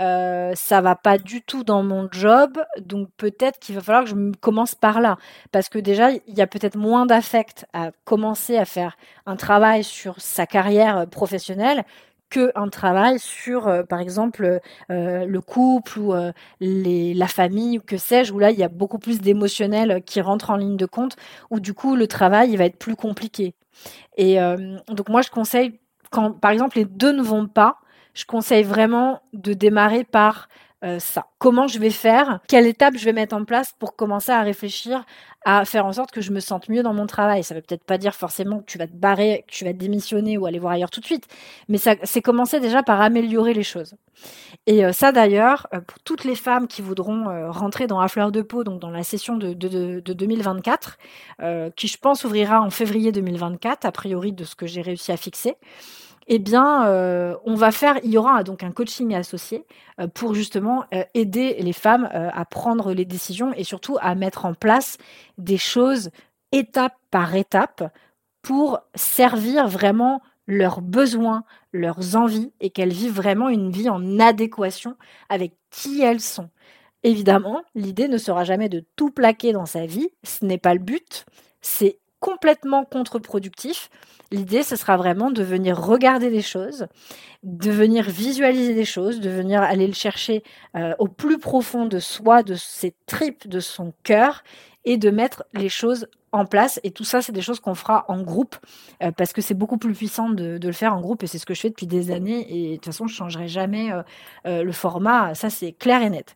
euh, 0.00 0.52
ça 0.54 0.80
va 0.80 0.96
pas 0.96 1.18
du 1.18 1.42
tout 1.42 1.64
dans 1.64 1.82
mon 1.82 2.08
job, 2.10 2.58
donc 2.80 3.08
peut-être 3.16 3.58
qu'il 3.58 3.74
va 3.74 3.80
falloir 3.80 4.04
que 4.04 4.10
je 4.10 4.32
commence 4.40 4.74
par 4.74 5.00
là, 5.00 5.18
parce 5.52 5.68
que 5.68 5.78
déjà 5.78 6.10
il 6.10 6.34
y 6.34 6.40
a 6.40 6.46
peut-être 6.46 6.76
moins 6.76 7.06
d'affect 7.06 7.66
à 7.72 7.90
commencer 8.04 8.56
à 8.56 8.64
faire 8.64 8.96
un 9.26 9.36
travail 9.36 9.84
sur 9.84 10.20
sa 10.20 10.46
carrière 10.46 11.06
professionnelle 11.08 11.84
qu'un 12.30 12.68
travail 12.68 13.18
sur, 13.18 13.68
euh, 13.68 13.82
par 13.82 14.00
exemple, 14.00 14.60
euh, 14.90 15.24
le 15.24 15.40
couple 15.40 15.98
ou 15.98 16.14
euh, 16.14 16.32
les, 16.60 17.14
la 17.14 17.26
famille 17.26 17.78
ou 17.78 17.82
que 17.82 17.96
sais-je, 17.96 18.32
où 18.32 18.38
là, 18.38 18.50
il 18.50 18.58
y 18.58 18.62
a 18.62 18.68
beaucoup 18.68 18.98
plus 18.98 19.20
d'émotionnel 19.20 20.02
qui 20.04 20.20
rentre 20.20 20.50
en 20.50 20.56
ligne 20.56 20.76
de 20.76 20.86
compte, 20.86 21.16
où 21.50 21.60
du 21.60 21.74
coup, 21.74 21.96
le 21.96 22.06
travail, 22.06 22.50
il 22.50 22.58
va 22.58 22.64
être 22.64 22.78
plus 22.78 22.96
compliqué. 22.96 23.54
Et 24.16 24.38
donc, 24.88 25.08
moi, 25.08 25.22
je 25.22 25.30
conseille, 25.30 25.78
quand, 26.10 26.32
par 26.32 26.50
exemple, 26.50 26.78
les 26.78 26.84
deux 26.84 27.12
ne 27.12 27.22
vont 27.22 27.46
pas, 27.46 27.78
je 28.12 28.24
conseille 28.24 28.64
vraiment 28.64 29.22
de 29.32 29.52
démarrer 29.52 30.02
par 30.02 30.48
euh, 30.84 31.00
ça. 31.00 31.26
Comment 31.38 31.66
je 31.66 31.80
vais 31.80 31.90
faire? 31.90 32.38
Quelle 32.46 32.66
étape 32.66 32.94
je 32.96 33.04
vais 33.04 33.12
mettre 33.12 33.34
en 33.34 33.44
place 33.44 33.74
pour 33.80 33.96
commencer 33.96 34.30
à 34.30 34.42
réfléchir 34.42 35.04
à 35.44 35.64
faire 35.64 35.86
en 35.86 35.92
sorte 35.92 36.12
que 36.12 36.20
je 36.20 36.30
me 36.30 36.38
sente 36.38 36.68
mieux 36.68 36.84
dans 36.84 36.94
mon 36.94 37.06
travail? 37.06 37.42
Ça 37.42 37.54
veut 37.54 37.62
peut-être 37.62 37.82
pas 37.82 37.98
dire 37.98 38.14
forcément 38.14 38.60
que 38.60 38.66
tu 38.66 38.78
vas 38.78 38.86
te 38.86 38.94
barrer, 38.94 39.44
que 39.48 39.52
tu 39.52 39.64
vas 39.64 39.72
te 39.72 39.78
démissionner 39.78 40.38
ou 40.38 40.46
aller 40.46 40.60
voir 40.60 40.74
ailleurs 40.74 40.90
tout 40.90 41.00
de 41.00 41.04
suite, 41.04 41.26
mais 41.68 41.78
ça, 41.78 41.96
c'est 42.04 42.22
commencer 42.22 42.60
déjà 42.60 42.84
par 42.84 43.00
améliorer 43.00 43.54
les 43.54 43.64
choses. 43.64 43.94
Et 44.66 44.84
euh, 44.84 44.92
ça 44.92 45.10
d'ailleurs, 45.10 45.66
euh, 45.74 45.80
pour 45.80 45.98
toutes 46.00 46.22
les 46.22 46.36
femmes 46.36 46.68
qui 46.68 46.80
voudront 46.80 47.24
rentrer 47.50 47.88
dans 47.88 48.00
la 48.00 48.06
fleur 48.06 48.30
de 48.30 48.42
peau, 48.42 48.62
donc 48.62 48.80
dans 48.80 48.90
la 48.90 49.02
session 49.02 49.36
de, 49.36 49.54
de 49.54 50.12
2024, 50.12 50.96
qui 51.74 51.88
je 51.88 51.98
pense 51.98 52.22
ouvrira 52.22 52.60
en 52.60 52.70
février 52.70 53.10
2024, 53.10 53.84
a 53.84 53.92
priori 53.92 54.32
de 54.32 54.44
ce 54.44 54.54
que 54.54 54.66
j'ai 54.66 54.82
réussi 54.82 55.10
à 55.10 55.16
fixer 55.16 55.56
eh 56.28 56.38
bien, 56.38 56.86
euh, 56.86 57.36
on 57.44 57.54
va 57.54 57.72
faire, 57.72 57.98
il 58.04 58.10
y 58.10 58.18
aura 58.18 58.44
donc 58.44 58.62
un 58.62 58.70
coaching 58.70 59.14
associé 59.14 59.64
euh, 59.98 60.08
pour 60.08 60.34
justement 60.34 60.84
euh, 60.94 61.02
aider 61.14 61.56
les 61.60 61.72
femmes 61.72 62.08
à 62.12 62.44
prendre 62.44 62.92
les 62.92 63.06
décisions 63.06 63.52
et 63.54 63.64
surtout 63.64 63.96
à 64.00 64.14
mettre 64.14 64.44
en 64.44 64.52
place 64.54 64.98
des 65.38 65.56
choses 65.56 66.10
étape 66.52 66.94
par 67.10 67.34
étape 67.34 67.92
pour 68.42 68.78
servir 68.94 69.68
vraiment 69.68 70.22
leurs 70.46 70.82
besoins, 70.82 71.44
leurs 71.72 72.16
envies 72.16 72.52
et 72.60 72.70
qu'elles 72.70 72.92
vivent 72.92 73.14
vraiment 73.16 73.48
une 73.48 73.70
vie 73.70 73.88
en 73.88 74.18
adéquation 74.18 74.96
avec 75.28 75.54
qui 75.70 76.02
elles 76.02 76.20
sont. 76.20 76.50
Évidemment, 77.04 77.62
l'idée 77.74 78.08
ne 78.08 78.18
sera 78.18 78.44
jamais 78.44 78.68
de 78.68 78.84
tout 78.96 79.10
plaquer 79.10 79.52
dans 79.52 79.66
sa 79.66 79.86
vie, 79.86 80.08
ce 80.24 80.44
n'est 80.44 80.58
pas 80.58 80.74
le 80.74 80.80
but, 80.80 81.24
c'est 81.60 81.98
complètement 82.20 82.84
contre-productif. 82.84 83.90
L'idée, 84.30 84.62
ce 84.62 84.76
sera 84.76 84.96
vraiment 84.96 85.30
de 85.30 85.42
venir 85.42 85.78
regarder 85.78 86.30
des 86.30 86.42
choses, 86.42 86.86
de 87.42 87.70
venir 87.70 88.04
visualiser 88.04 88.74
des 88.74 88.84
choses, 88.84 89.20
de 89.20 89.30
venir 89.30 89.62
aller 89.62 89.86
le 89.86 89.94
chercher 89.94 90.42
euh, 90.76 90.94
au 90.98 91.08
plus 91.08 91.38
profond 91.38 91.86
de 91.86 91.98
soi, 91.98 92.42
de 92.42 92.54
ses 92.54 92.94
tripes, 93.06 93.48
de 93.48 93.60
son 93.60 93.92
cœur, 94.02 94.42
et 94.84 94.96
de 94.96 95.10
mettre 95.10 95.44
les 95.54 95.68
choses 95.68 96.08
en 96.32 96.44
place. 96.44 96.80
Et 96.82 96.90
tout 96.90 97.04
ça, 97.04 97.22
c'est 97.22 97.32
des 97.32 97.40
choses 97.40 97.60
qu'on 97.60 97.74
fera 97.74 98.04
en 98.08 98.22
groupe, 98.22 98.56
euh, 99.02 99.12
parce 99.12 99.32
que 99.32 99.40
c'est 99.40 99.54
beaucoup 99.54 99.78
plus 99.78 99.94
puissant 99.94 100.28
de, 100.28 100.58
le 100.62 100.72
faire 100.72 100.94
en 100.94 101.00
groupe, 101.00 101.22
et 101.22 101.26
c'est 101.26 101.38
ce 101.38 101.46
que 101.46 101.54
je 101.54 101.60
fais 101.60 101.70
depuis 101.70 101.86
des 101.86 102.10
années. 102.10 102.46
Et 102.50 102.70
de 102.70 102.76
toute 102.76 102.86
façon, 102.86 103.06
je 103.06 103.14
changerai 103.14 103.48
jamais 103.48 103.90
euh, 104.46 104.62
le 104.62 104.72
format. 104.72 105.34
Ça, 105.34 105.48
c'est 105.50 105.72
clair 105.72 106.02
et 106.02 106.10
net. 106.10 106.34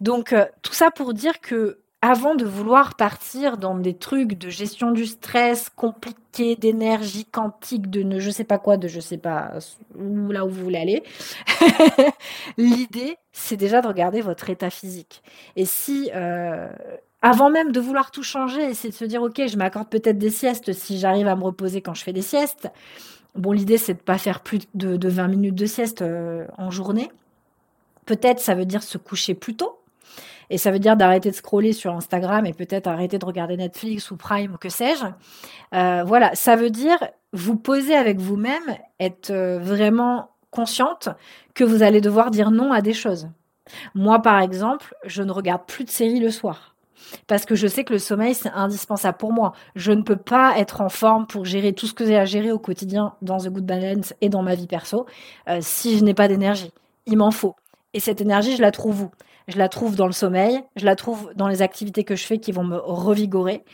Donc, 0.00 0.34
tout 0.62 0.72
ça 0.72 0.90
pour 0.90 1.14
dire 1.14 1.40
que 1.40 1.78
avant 2.06 2.34
de 2.34 2.44
vouloir 2.44 2.96
partir 2.96 3.56
dans 3.56 3.78
des 3.78 3.94
trucs 3.94 4.34
de 4.34 4.50
gestion 4.50 4.90
du 4.90 5.06
stress 5.06 5.70
compliqués, 5.70 6.54
d'énergie 6.54 7.24
quantique, 7.24 7.88
de 7.88 8.02
ne 8.02 8.18
je 8.20 8.28
sais 8.28 8.44
pas 8.44 8.58
quoi, 8.58 8.76
de 8.76 8.88
je 8.88 9.00
sais 9.00 9.16
pas 9.16 9.52
où 9.98 10.30
là 10.30 10.44
où 10.44 10.50
vous 10.50 10.64
voulez 10.64 10.76
aller, 10.76 11.02
l'idée 12.58 13.16
c'est 13.32 13.56
déjà 13.56 13.80
de 13.80 13.88
regarder 13.88 14.20
votre 14.20 14.50
état 14.50 14.68
physique. 14.68 15.22
Et 15.56 15.64
si 15.64 16.10
euh, 16.14 16.68
avant 17.22 17.48
même 17.48 17.72
de 17.72 17.80
vouloir 17.80 18.10
tout 18.10 18.22
changer, 18.22 18.74
c'est 18.74 18.90
de 18.90 18.94
se 18.94 19.06
dire 19.06 19.22
ok, 19.22 19.40
je 19.46 19.56
m'accorde 19.56 19.88
peut-être 19.88 20.18
des 20.18 20.28
siestes 20.28 20.74
si 20.74 20.98
j'arrive 20.98 21.26
à 21.26 21.36
me 21.36 21.44
reposer 21.44 21.80
quand 21.80 21.94
je 21.94 22.04
fais 22.04 22.12
des 22.12 22.20
siestes. 22.20 22.68
Bon, 23.34 23.50
l'idée 23.52 23.78
c'est 23.78 23.94
de 23.94 24.02
pas 24.02 24.18
faire 24.18 24.40
plus 24.40 24.60
de, 24.74 25.08
20 25.08 25.28
minutes 25.28 25.54
de 25.54 25.64
sieste 25.64 26.02
euh, 26.02 26.44
en 26.58 26.70
journée. 26.70 27.10
Peut-être 28.04 28.40
ça 28.40 28.54
veut 28.54 28.66
dire 28.66 28.82
se 28.82 28.98
coucher 28.98 29.32
plus 29.32 29.56
tôt 29.56 29.73
et 30.50 30.58
ça 30.58 30.70
veut 30.70 30.78
dire 30.78 30.96
d'arrêter 30.96 31.30
de 31.30 31.34
scroller 31.34 31.72
sur 31.72 31.94
Instagram 31.94 32.46
et 32.46 32.52
peut-être 32.52 32.86
arrêter 32.86 33.18
de 33.18 33.24
regarder 33.24 33.56
Netflix 33.56 34.10
ou 34.10 34.16
Prime 34.16 34.54
ou 34.54 34.58
que 34.58 34.68
sais-je. 34.68 35.06
Euh, 35.76 36.04
voilà, 36.04 36.34
ça 36.34 36.56
veut 36.56 36.70
dire 36.70 36.98
vous 37.32 37.56
poser 37.56 37.94
avec 37.94 38.18
vous-même, 38.20 38.76
être 39.00 39.30
euh, 39.30 39.58
vraiment 39.58 40.30
consciente 40.50 41.08
que 41.54 41.64
vous 41.64 41.82
allez 41.82 42.00
devoir 42.00 42.30
dire 42.30 42.50
non 42.50 42.72
à 42.72 42.80
des 42.80 42.94
choses. 42.94 43.28
Moi, 43.94 44.20
par 44.20 44.40
exemple, 44.40 44.94
je 45.04 45.22
ne 45.22 45.32
regarde 45.32 45.62
plus 45.66 45.84
de 45.84 45.90
séries 45.90 46.20
le 46.20 46.30
soir. 46.30 46.74
Parce 47.26 47.44
que 47.44 47.54
je 47.54 47.66
sais 47.66 47.84
que 47.84 47.92
le 47.92 47.98
sommeil, 47.98 48.34
c'est 48.34 48.50
indispensable 48.50 49.18
pour 49.18 49.32
moi. 49.32 49.52
Je 49.74 49.92
ne 49.92 50.02
peux 50.02 50.16
pas 50.16 50.58
être 50.58 50.80
en 50.80 50.88
forme 50.88 51.26
pour 51.26 51.44
gérer 51.44 51.72
tout 51.72 51.86
ce 51.86 51.94
que 51.94 52.04
j'ai 52.04 52.16
à 52.16 52.24
gérer 52.24 52.52
au 52.52 52.58
quotidien 52.58 53.14
dans 53.22 53.38
The 53.38 53.48
Good 53.48 53.66
Balance 53.66 54.14
et 54.20 54.28
dans 54.28 54.42
ma 54.42 54.54
vie 54.54 54.66
perso 54.66 55.06
euh, 55.48 55.58
si 55.60 55.98
je 55.98 56.04
n'ai 56.04 56.14
pas 56.14 56.28
d'énergie. 56.28 56.72
Il 57.06 57.18
m'en 57.18 57.30
faut. 57.30 57.56
Et 57.92 58.00
cette 58.00 58.20
énergie, 58.20 58.56
je 58.56 58.62
la 58.62 58.70
trouve 58.70 59.02
où? 59.02 59.10
Je 59.48 59.58
la 59.58 59.68
trouve 59.68 59.96
dans 59.96 60.06
le 60.06 60.12
sommeil, 60.12 60.62
je 60.76 60.84
la 60.84 60.96
trouve 60.96 61.32
dans 61.34 61.48
les 61.48 61.62
activités 61.62 62.04
que 62.04 62.16
je 62.16 62.24
fais 62.24 62.38
qui 62.38 62.52
vont 62.52 62.64
me 62.64 62.76
revigorer. 62.76 63.64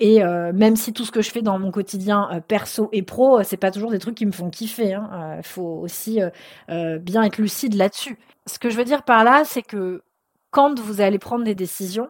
Et 0.00 0.22
euh, 0.22 0.52
même 0.52 0.76
si 0.76 0.92
tout 0.92 1.04
ce 1.04 1.10
que 1.10 1.22
je 1.22 1.30
fais 1.30 1.42
dans 1.42 1.58
mon 1.58 1.72
quotidien 1.72 2.28
euh, 2.32 2.40
perso 2.40 2.88
et 2.92 3.02
pro, 3.02 3.40
euh, 3.40 3.42
c'est 3.44 3.56
pas 3.56 3.72
toujours 3.72 3.90
des 3.90 3.98
trucs 3.98 4.14
qui 4.14 4.26
me 4.26 4.32
font 4.32 4.48
kiffer. 4.48 4.90
Il 4.90 4.94
hein. 4.94 5.40
faut 5.42 5.80
aussi 5.82 6.20
bien 6.68 7.22
être 7.24 7.38
lucide 7.38 7.74
là-dessus. 7.74 8.18
Ce 8.46 8.58
que 8.58 8.70
je 8.70 8.76
veux 8.76 8.84
dire 8.84 9.02
par 9.02 9.24
là, 9.24 9.42
c'est 9.44 9.62
que 9.62 10.02
quand 10.50 10.78
vous 10.78 11.00
allez 11.00 11.18
prendre 11.18 11.44
des 11.44 11.54
décisions, 11.54 12.08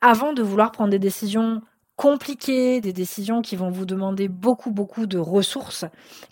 avant 0.00 0.32
de 0.32 0.42
vouloir 0.42 0.70
prendre 0.70 0.90
des 0.90 0.98
décisions 0.98 1.60
compliquées, 1.96 2.80
des 2.80 2.92
décisions 2.92 3.42
qui 3.42 3.56
vont 3.56 3.70
vous 3.70 3.86
demander 3.86 4.28
beaucoup, 4.28 4.70
beaucoup 4.70 5.06
de 5.06 5.18
ressources 5.18 5.84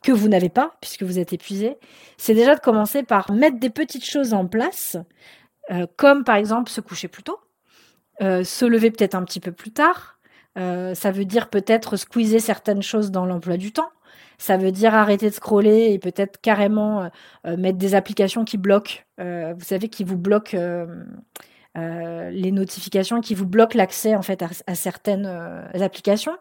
que 0.02 0.12
vous 0.12 0.28
n'avez 0.28 0.48
pas, 0.48 0.72
puisque 0.80 1.02
vous 1.02 1.18
êtes 1.18 1.32
épuisé, 1.32 1.76
c'est 2.16 2.34
déjà 2.34 2.54
de 2.54 2.60
commencer 2.60 3.02
par 3.02 3.30
mettre 3.30 3.58
des 3.58 3.70
petites 3.70 4.04
choses 4.04 4.34
en 4.34 4.46
place 4.46 4.96
euh, 5.70 5.86
comme 5.96 6.24
par 6.24 6.36
exemple 6.36 6.70
se 6.70 6.80
coucher 6.80 7.08
plus 7.08 7.22
tôt, 7.22 7.38
euh, 8.20 8.44
se 8.44 8.64
lever 8.64 8.90
peut-être 8.90 9.14
un 9.14 9.24
petit 9.24 9.40
peu 9.40 9.52
plus 9.52 9.70
tard. 9.70 10.18
Euh, 10.58 10.94
ça 10.94 11.10
veut 11.10 11.24
dire 11.24 11.48
peut-être 11.48 11.96
squeezer 11.96 12.40
certaines 12.40 12.82
choses 12.82 13.10
dans 13.10 13.24
l'emploi 13.24 13.56
du 13.56 13.72
temps. 13.72 13.90
Ça 14.38 14.56
veut 14.56 14.72
dire 14.72 14.94
arrêter 14.94 15.30
de 15.30 15.34
scroller 15.34 15.92
et 15.92 15.98
peut-être 16.00 16.40
carrément 16.40 17.08
mettre 17.44 17.78
des 17.78 17.94
applications 17.94 18.44
qui 18.44 18.58
bloquent. 18.58 18.94
vous 19.18 19.60
savez, 19.60 19.88
qui 19.88 20.02
vous 20.02 20.16
bloquent 20.16 20.56
les 21.74 22.52
notifications, 22.52 23.20
qui 23.20 23.34
vous 23.34 23.46
bloquent 23.46 23.78
l'accès 23.78 24.14
en 24.14 24.22
fait 24.22 24.42
à 24.66 24.74
certaines 24.74 25.26
applications. 25.80 26.36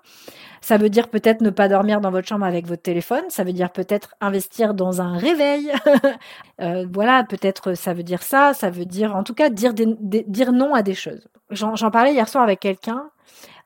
Ça 0.64 0.78
veut 0.78 0.90
dire 0.90 1.10
peut-être 1.10 1.42
ne 1.42 1.50
pas 1.50 1.68
dormir 1.68 2.02
dans 2.02 2.12
votre 2.12 2.28
chambre 2.28 2.46
avec 2.46 2.68
votre 2.68 2.84
téléphone. 2.84 3.24
Ça 3.30 3.44
veut 3.44 3.52
dire 3.52 3.72
peut-être 3.72 4.14
investir 4.22 4.76
dans 4.76 5.02
un 5.02 5.18
réveil. 5.18 5.72
euh, 6.62 6.86
voilà, 6.94 7.24
peut-être 7.24 7.74
ça 7.74 7.94
veut 7.94 8.04
dire 8.04 8.22
ça. 8.22 8.54
Ça 8.54 8.70
veut 8.70 8.86
dire, 8.86 9.16
en 9.16 9.24
tout 9.24 9.34
cas, 9.34 9.50
dire, 9.50 9.74
dire 9.74 10.54
non 10.54 10.76
à 10.76 10.84
des 10.84 10.94
choses. 10.94 11.28
J'en 11.50 11.92
parlais 11.92 12.14
hier 12.14 12.30
soir 12.30 12.44
avec 12.44 12.60
quelqu'un. 12.60 13.10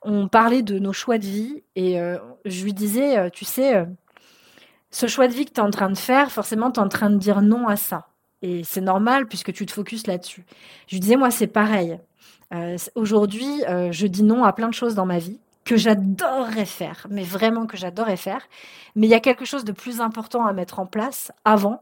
On 0.04 0.30
parlait 0.30 0.62
de 0.62 0.80
nos 0.80 0.94
choix 0.94 1.18
de 1.18 1.26
vie 1.26 1.64
et 1.76 2.00
euh, 2.00 2.18
je 2.46 2.64
lui 2.64 2.74
disais, 2.74 3.18
euh, 3.18 3.30
tu 3.30 3.44
sais, 3.44 3.76
euh, 3.76 3.86
ce 4.90 5.08
choix 5.08 5.28
de 5.28 5.34
vie 5.34 5.46
que 5.46 5.52
tu 5.52 5.60
es 5.60 5.64
en 5.64 5.72
train 5.72 5.90
de 5.90 5.98
faire, 5.98 6.32
forcément, 6.32 6.72
tu 6.72 6.80
es 6.80 6.84
en 6.84 6.90
train 6.90 7.10
de 7.10 7.18
dire 7.18 7.42
non 7.42 7.68
à 7.68 7.76
ça. 7.76 8.08
Et 8.46 8.64
c'est 8.64 8.82
normal 8.82 9.28
puisque 9.28 9.52
tu 9.54 9.66
te 9.66 9.72
focuses 9.72 10.06
là-dessus. 10.06 10.46
Je 10.88 10.98
disais, 11.00 11.16
moi, 11.16 11.32
c'est 11.32 11.48
pareil. 11.48 11.98
Euh, 12.54 12.78
Aujourd'hui, 12.94 13.64
je 13.92 14.06
dis 14.06 14.22
non 14.22 14.44
à 14.44 14.54
plein 14.54 14.68
de 14.68 14.74
choses 14.74 14.94
dans 14.94 15.06
ma 15.06 15.18
vie 15.18 15.40
que 15.66 15.78
j'adorerais 15.78 16.66
faire, 16.66 17.08
mais 17.10 17.24
vraiment 17.24 17.66
que 17.66 17.76
j'adorerais 17.76 18.18
faire. 18.18 18.48
Mais 18.96 19.08
il 19.08 19.10
y 19.10 19.16
a 19.16 19.20
quelque 19.20 19.46
chose 19.46 19.66
de 19.66 19.72
plus 19.72 20.00
important 20.00 20.46
à 20.46 20.54
mettre 20.54 20.80
en 20.80 20.86
place 20.86 21.32
avant 21.44 21.82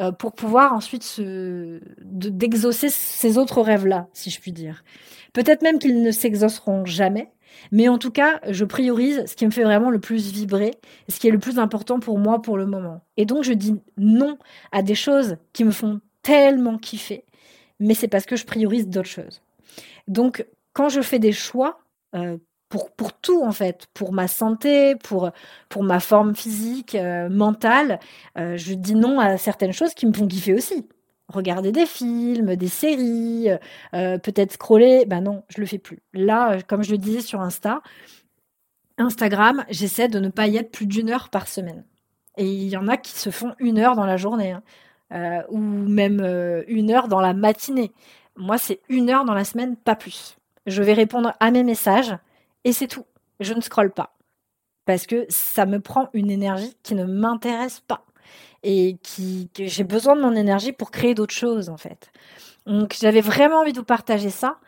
euh, 0.00 0.12
pour 0.12 0.32
pouvoir 0.32 0.72
ensuite 0.72 1.20
d'exaucer 1.20 2.88
ces 2.88 3.36
autres 3.36 3.60
rêves-là, 3.60 4.06
si 4.14 4.30
je 4.30 4.40
puis 4.40 4.52
dire. 4.52 4.82
Peut-être 5.34 5.62
même 5.62 5.78
qu'ils 5.78 6.02
ne 6.02 6.10
s'exauceront 6.10 6.86
jamais, 6.86 7.30
mais 7.72 7.88
en 7.88 7.98
tout 7.98 8.10
cas, 8.10 8.40
je 8.48 8.64
priorise 8.64 9.24
ce 9.26 9.34
qui 9.34 9.46
me 9.46 9.50
fait 9.50 9.64
vraiment 9.64 9.90
le 9.90 10.00
plus 10.00 10.32
vibrer, 10.32 10.72
ce 11.08 11.18
qui 11.18 11.28
est 11.28 11.32
le 11.32 11.38
plus 11.38 11.58
important 11.58 12.00
pour 12.00 12.18
moi 12.18 12.42
pour 12.42 12.58
le 12.58 12.66
moment. 12.66 13.02
Et 13.16 13.26
donc, 13.26 13.44
je 13.44 13.52
dis 13.52 13.74
non 13.96 14.38
à 14.72 14.82
des 14.82 14.94
choses 14.94 15.36
qui 15.52 15.64
me 15.64 15.70
font 15.70 16.00
tellement 16.22 16.78
kiffer, 16.78 17.24
mais 17.80 17.94
c'est 17.94 18.08
parce 18.08 18.26
que 18.26 18.36
je 18.36 18.44
priorise 18.44 18.88
d'autres 18.88 19.08
choses. 19.08 19.42
Donc, 20.06 20.46
quand 20.72 20.88
je 20.88 21.00
fais 21.00 21.18
des 21.18 21.32
choix, 21.32 21.80
euh, 22.14 22.38
pour, 22.68 22.90
pour 22.92 23.12
tout 23.14 23.42
en 23.42 23.52
fait, 23.52 23.86
pour 23.94 24.12
ma 24.12 24.28
santé, 24.28 24.94
pour, 24.96 25.30
pour 25.68 25.82
ma 25.82 26.00
forme 26.00 26.34
physique, 26.34 26.94
euh, 26.94 27.28
mentale. 27.28 27.98
Euh, 28.36 28.56
je 28.56 28.74
dis 28.74 28.94
non 28.94 29.20
à 29.20 29.38
certaines 29.38 29.72
choses 29.72 29.94
qui 29.94 30.06
me 30.06 30.12
font 30.12 30.26
kiffer 30.26 30.54
aussi. 30.54 30.86
Regarder 31.28 31.72
des 31.72 31.86
films, 31.86 32.56
des 32.56 32.68
séries, 32.68 33.48
euh, 33.94 34.18
peut-être 34.18 34.52
scroller. 34.52 35.04
Ben 35.06 35.20
non, 35.20 35.44
je 35.48 35.60
le 35.60 35.66
fais 35.66 35.78
plus. 35.78 36.00
Là, 36.12 36.52
euh, 36.52 36.60
comme 36.66 36.82
je 36.82 36.90
le 36.90 36.98
disais 36.98 37.20
sur 37.20 37.40
Insta, 37.40 37.82
Instagram, 38.96 39.64
j'essaie 39.70 40.08
de 40.08 40.18
ne 40.18 40.28
pas 40.28 40.46
y 40.46 40.56
être 40.56 40.72
plus 40.72 40.86
d'une 40.86 41.10
heure 41.10 41.28
par 41.28 41.48
semaine. 41.48 41.84
Et 42.36 42.46
il 42.46 42.68
y 42.68 42.76
en 42.76 42.88
a 42.88 42.96
qui 42.96 43.12
se 43.12 43.30
font 43.30 43.54
une 43.58 43.78
heure 43.78 43.94
dans 43.94 44.06
la 44.06 44.16
journée, 44.16 44.52
hein. 44.52 44.62
euh, 45.12 45.42
ou 45.50 45.58
même 45.58 46.20
une 46.68 46.90
heure 46.90 47.08
dans 47.08 47.20
la 47.20 47.34
matinée. 47.34 47.92
Moi, 48.36 48.58
c'est 48.58 48.80
une 48.88 49.10
heure 49.10 49.24
dans 49.24 49.34
la 49.34 49.44
semaine, 49.44 49.76
pas 49.76 49.96
plus. 49.96 50.36
Je 50.66 50.82
vais 50.82 50.92
répondre 50.92 51.34
à 51.40 51.50
mes 51.50 51.64
messages 51.64 52.16
et 52.64 52.72
c'est 52.72 52.86
tout. 52.86 53.04
Je 53.40 53.54
ne 53.54 53.60
scrolle 53.60 53.90
pas. 53.90 54.16
Parce 54.84 55.06
que 55.06 55.26
ça 55.28 55.66
me 55.66 55.80
prend 55.80 56.08
une 56.12 56.30
énergie 56.30 56.76
qui 56.82 56.94
ne 56.94 57.04
m'intéresse 57.04 57.80
pas 57.80 58.04
et 58.62 58.96
qui, 59.02 59.50
que 59.54 59.66
j'ai 59.66 59.84
besoin 59.84 60.16
de 60.16 60.20
mon 60.20 60.34
énergie 60.34 60.72
pour 60.72 60.90
créer 60.90 61.14
d'autres 61.14 61.34
choses 61.34 61.68
en 61.68 61.76
fait. 61.76 62.10
Donc 62.66 62.96
j'avais 63.00 63.20
vraiment 63.20 63.60
envie 63.60 63.72
de 63.72 63.78
vous 63.78 63.84
partager 63.84 64.30
ça. 64.30 64.58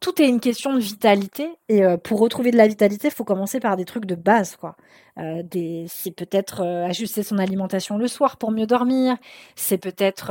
Tout 0.00 0.20
est 0.20 0.28
une 0.28 0.38
question 0.38 0.74
de 0.74 0.80
vitalité 0.80 1.48
et 1.70 1.82
euh, 1.82 1.96
pour 1.96 2.20
retrouver 2.20 2.50
de 2.50 2.58
la 2.58 2.68
vitalité, 2.68 3.08
il 3.08 3.14
faut 3.14 3.24
commencer 3.24 3.58
par 3.58 3.74
des 3.76 3.86
trucs 3.86 4.04
de 4.04 4.14
base 4.14 4.54
quoi. 4.56 4.76
Euh, 5.18 5.42
c'est 5.88 6.10
peut-être 6.10 6.60
euh, 6.62 6.84
ajuster 6.84 7.22
son 7.22 7.38
alimentation 7.38 7.96
le 7.96 8.06
soir 8.06 8.36
pour 8.36 8.50
mieux 8.50 8.66
dormir. 8.66 9.16
C'est 9.56 9.78
peut-être 9.78 10.26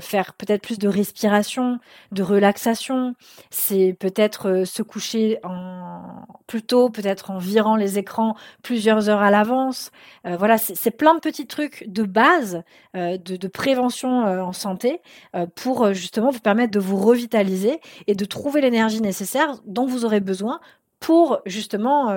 faire 0.00 0.34
peut-être 0.34 0.62
plus 0.62 0.78
de 0.78 0.86
respiration, 0.88 1.80
de 2.12 2.22
relaxation. 2.22 3.14
C'est 3.50 3.96
peut-être 3.98 4.62
se 4.64 4.82
coucher 4.82 5.38
en 5.42 5.69
plus 6.50 6.62
tôt, 6.62 6.90
peut-être 6.90 7.30
en 7.30 7.38
virant 7.38 7.76
les 7.76 7.98
écrans 7.98 8.34
plusieurs 8.62 9.08
heures 9.08 9.22
à 9.22 9.30
l'avance. 9.30 9.90
voilà, 10.24 10.58
c'est 10.58 10.90
plein 10.90 11.14
de 11.14 11.20
petits 11.20 11.46
trucs 11.46 11.84
de 11.86 12.02
base 12.02 12.62
de, 12.94 13.36
de, 13.36 13.48
prévention 13.48 14.24
en 14.24 14.52
santé 14.52 15.00
pour 15.54 15.92
justement 15.94 16.30
vous 16.30 16.40
permettre 16.40 16.72
de 16.72 16.80
vous 16.80 16.96
revitaliser 16.96 17.80
et 18.08 18.14
de 18.14 18.24
trouver 18.24 18.60
l'énergie 18.60 19.00
nécessaire 19.00 19.60
dont 19.64 19.86
vous 19.86 20.04
aurez 20.04 20.20
besoin 20.20 20.60
pour 20.98 21.40
justement 21.46 22.12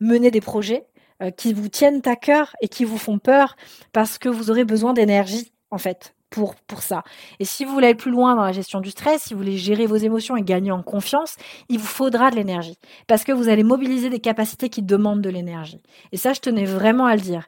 mener 0.00 0.30
des 0.30 0.40
projets 0.42 0.86
euh, 1.22 1.30
qui 1.30 1.52
vous 1.52 1.68
tiennent 1.68 2.00
à 2.06 2.16
cœur 2.16 2.56
et 2.62 2.68
qui 2.68 2.84
vous 2.84 2.96
font 2.96 3.18
peur 3.18 3.56
parce 3.92 4.16
que 4.16 4.30
vous 4.30 4.50
aurez 4.50 4.64
besoin 4.64 4.94
d'énergie, 4.94 5.52
en 5.70 5.76
fait, 5.76 6.14
pour, 6.30 6.54
pour 6.54 6.82
ça. 6.82 7.02
Et 7.38 7.44
si 7.44 7.64
vous 7.64 7.72
voulez 7.72 7.88
aller 7.88 7.94
plus 7.94 8.10
loin 8.10 8.36
dans 8.36 8.44
la 8.44 8.52
gestion 8.52 8.80
du 8.80 8.90
stress, 8.90 9.22
si 9.24 9.34
vous 9.34 9.40
voulez 9.40 9.56
gérer 9.56 9.86
vos 9.86 9.96
émotions 9.96 10.36
et 10.36 10.42
gagner 10.42 10.70
en 10.70 10.82
confiance, 10.82 11.36
il 11.68 11.78
vous 11.78 11.86
faudra 11.86 12.30
de 12.30 12.36
l'énergie. 12.36 12.78
Parce 13.06 13.24
que 13.24 13.32
vous 13.32 13.48
allez 13.48 13.64
mobiliser 13.64 14.10
des 14.10 14.20
capacités 14.20 14.68
qui 14.68 14.82
demandent 14.82 15.22
de 15.22 15.30
l'énergie. 15.30 15.80
Et 16.12 16.16
ça, 16.16 16.32
je 16.32 16.40
tenais 16.40 16.64
vraiment 16.64 17.06
à 17.06 17.16
le 17.16 17.20
dire. 17.20 17.46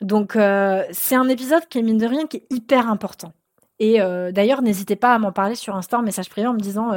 Donc, 0.00 0.36
euh, 0.36 0.84
c'est 0.92 1.16
un 1.16 1.28
épisode 1.28 1.66
qui 1.68 1.78
est, 1.78 1.82
mine 1.82 1.98
de 1.98 2.06
rien, 2.06 2.26
qui 2.26 2.38
est 2.38 2.46
hyper 2.50 2.88
important. 2.88 3.32
Et 3.80 4.00
euh, 4.00 4.32
d'ailleurs, 4.32 4.62
n'hésitez 4.62 4.96
pas 4.96 5.14
à 5.14 5.18
m'en 5.18 5.32
parler 5.32 5.54
sur 5.54 5.74
Insta 5.74 5.98
en 5.98 6.02
message 6.02 6.28
privé 6.28 6.46
en 6.46 6.52
me 6.52 6.60
disant 6.60 6.92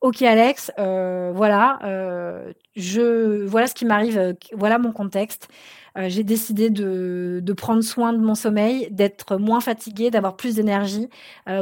Ok 0.00 0.22
Alex, 0.22 0.72
euh, 0.78 1.30
voilà, 1.34 1.78
euh, 1.84 2.54
je 2.74 3.44
voilà 3.44 3.66
ce 3.66 3.74
qui 3.74 3.84
m'arrive, 3.84 4.16
euh, 4.16 4.32
voilà 4.54 4.78
mon 4.78 4.92
contexte. 4.92 5.48
j'ai 5.96 6.24
décidé 6.24 6.70
de, 6.70 7.40
de, 7.42 7.52
prendre 7.52 7.82
soin 7.82 8.14
de 8.14 8.18
mon 8.18 8.34
sommeil, 8.34 8.88
d'être 8.90 9.36
moins 9.36 9.60
fatiguée, 9.60 10.10
d'avoir 10.10 10.36
plus 10.36 10.54
d'énergie. 10.54 11.08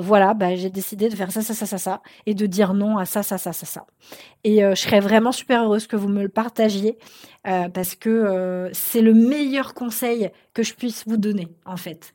voilà, 0.02 0.34
bah, 0.34 0.54
j'ai 0.54 0.70
décidé 0.70 1.08
de 1.08 1.16
faire 1.16 1.32
ça, 1.32 1.42
ça, 1.42 1.54
ça, 1.54 1.66
ça, 1.66 1.78
ça, 1.78 2.02
et 2.26 2.34
de 2.34 2.46
dire 2.46 2.74
non 2.74 2.98
à 2.98 3.06
ça, 3.06 3.22
ça, 3.22 3.38
ça, 3.38 3.52
ça, 3.52 3.66
ça. 3.66 3.86
Et 4.44 4.60
je 4.60 4.74
serais 4.74 5.00
vraiment 5.00 5.32
super 5.32 5.64
heureuse 5.64 5.86
que 5.86 5.96
vous 5.96 6.08
me 6.08 6.22
le 6.22 6.28
partagiez 6.28 6.98
parce 7.42 7.94
que 7.96 8.70
c'est 8.72 9.02
le 9.02 9.14
meilleur 9.14 9.74
conseil 9.74 10.30
que 10.54 10.62
je 10.62 10.74
puisse 10.74 11.04
vous 11.06 11.16
donner 11.16 11.48
en 11.64 11.78
fait. 11.78 12.12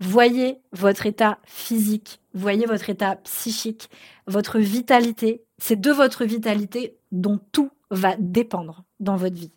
Voyez 0.00 0.58
votre 0.72 1.06
état 1.06 1.38
physique, 1.44 2.20
voyez 2.34 2.66
votre 2.66 2.90
état 2.90 3.16
psychique, 3.16 3.88
votre 4.26 4.58
vitalité. 4.58 5.42
C'est 5.58 5.80
de 5.80 5.90
votre 5.90 6.24
vitalité 6.24 6.96
dont 7.12 7.38
tout 7.52 7.70
va 7.90 8.16
dépendre 8.18 8.84
dans 9.00 9.16
votre 9.16 9.36
vie. 9.36 9.52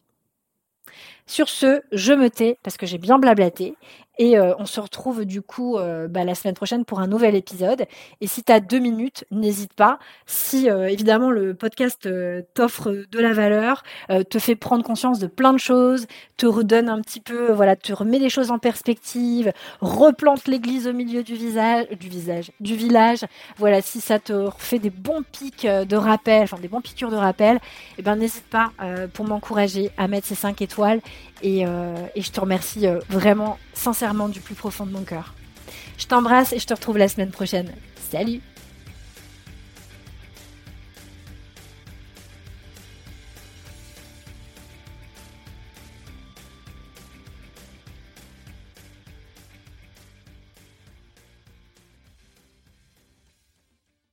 Sur 1.27 1.49
ce, 1.49 1.81
je 1.91 2.13
me 2.13 2.29
tais 2.29 2.57
parce 2.63 2.77
que 2.77 2.85
j'ai 2.85 2.97
bien 2.97 3.19
blablaté 3.19 3.75
et 4.19 4.37
euh, 4.37 4.53
on 4.57 4.65
se 4.65 4.79
retrouve 4.79 5.25
du 5.25 5.41
coup 5.41 5.77
euh, 5.77 6.07
bah, 6.07 6.23
la 6.23 6.35
semaine 6.35 6.55
prochaine 6.55 6.85
pour 6.85 6.99
un 6.99 7.07
nouvel 7.07 7.35
épisode. 7.35 7.85
Et 8.21 8.27
si 8.27 8.43
tu 8.43 8.51
as 8.51 8.59
deux 8.59 8.79
minutes, 8.79 9.25
n'hésite 9.31 9.73
pas. 9.73 9.99
Si 10.25 10.69
euh, 10.69 10.87
évidemment 10.87 11.29
le 11.29 11.53
podcast 11.53 12.09
t'offre 12.53 12.91
de 13.11 13.19
la 13.19 13.33
valeur, 13.33 13.83
te 14.29 14.39
fait 14.39 14.55
prendre 14.55 14.83
conscience 14.83 15.19
de 15.19 15.27
plein 15.27 15.53
de 15.53 15.59
choses, 15.59 16.07
te 16.37 16.45
redonne 16.45 16.89
un 16.89 17.01
petit 17.01 17.19
peu, 17.19 17.51
voilà, 17.51 17.75
te 17.75 17.93
remet 17.93 18.19
les 18.19 18.29
choses 18.29 18.51
en 18.51 18.59
perspective, 18.59 19.51
replante 19.81 20.47
l'église 20.47 20.87
au 20.87 20.93
milieu 20.93 21.23
du 21.23 21.35
visage, 21.35 21.87
du 21.89 22.09
visage, 22.09 22.51
du 22.59 22.75
village. 22.75 23.25
Voilà, 23.57 23.81
si 23.81 24.01
ça 24.01 24.19
te 24.19 24.49
fait 24.57 24.79
des 24.79 24.89
bons 24.89 25.23
pics 25.23 25.65
de 25.65 25.95
rappel, 25.95 26.43
enfin 26.43 26.57
des 26.59 26.67
bons 26.67 26.81
piqûres 26.81 27.11
de 27.11 27.15
rappel, 27.15 27.59
eh 27.97 28.01
ben 28.01 28.15
n'hésite 28.15 28.47
pas 28.49 28.71
pour 29.13 29.25
m'encourager 29.25 29.91
à 29.97 30.07
mettre 30.07 30.27
ces 30.27 30.35
5 30.35 30.61
étoiles 30.61 31.01
et, 31.41 31.61
et 31.61 32.21
je 32.21 32.31
te 32.31 32.39
remercie 32.39 32.87
vraiment 33.09 33.57
sincèrement 33.73 34.27
du 34.29 34.41
plus 34.41 34.55
profond 34.55 34.85
de 34.85 34.91
mon 34.91 35.03
cœur. 35.03 35.33
Je 35.97 36.07
t'embrasse 36.07 36.53
et 36.53 36.59
je 36.59 36.65
te 36.65 36.73
retrouve 36.73 36.97
la 36.97 37.07
semaine 37.07 37.31
prochaine. 37.31 37.71
Salut 38.09 38.41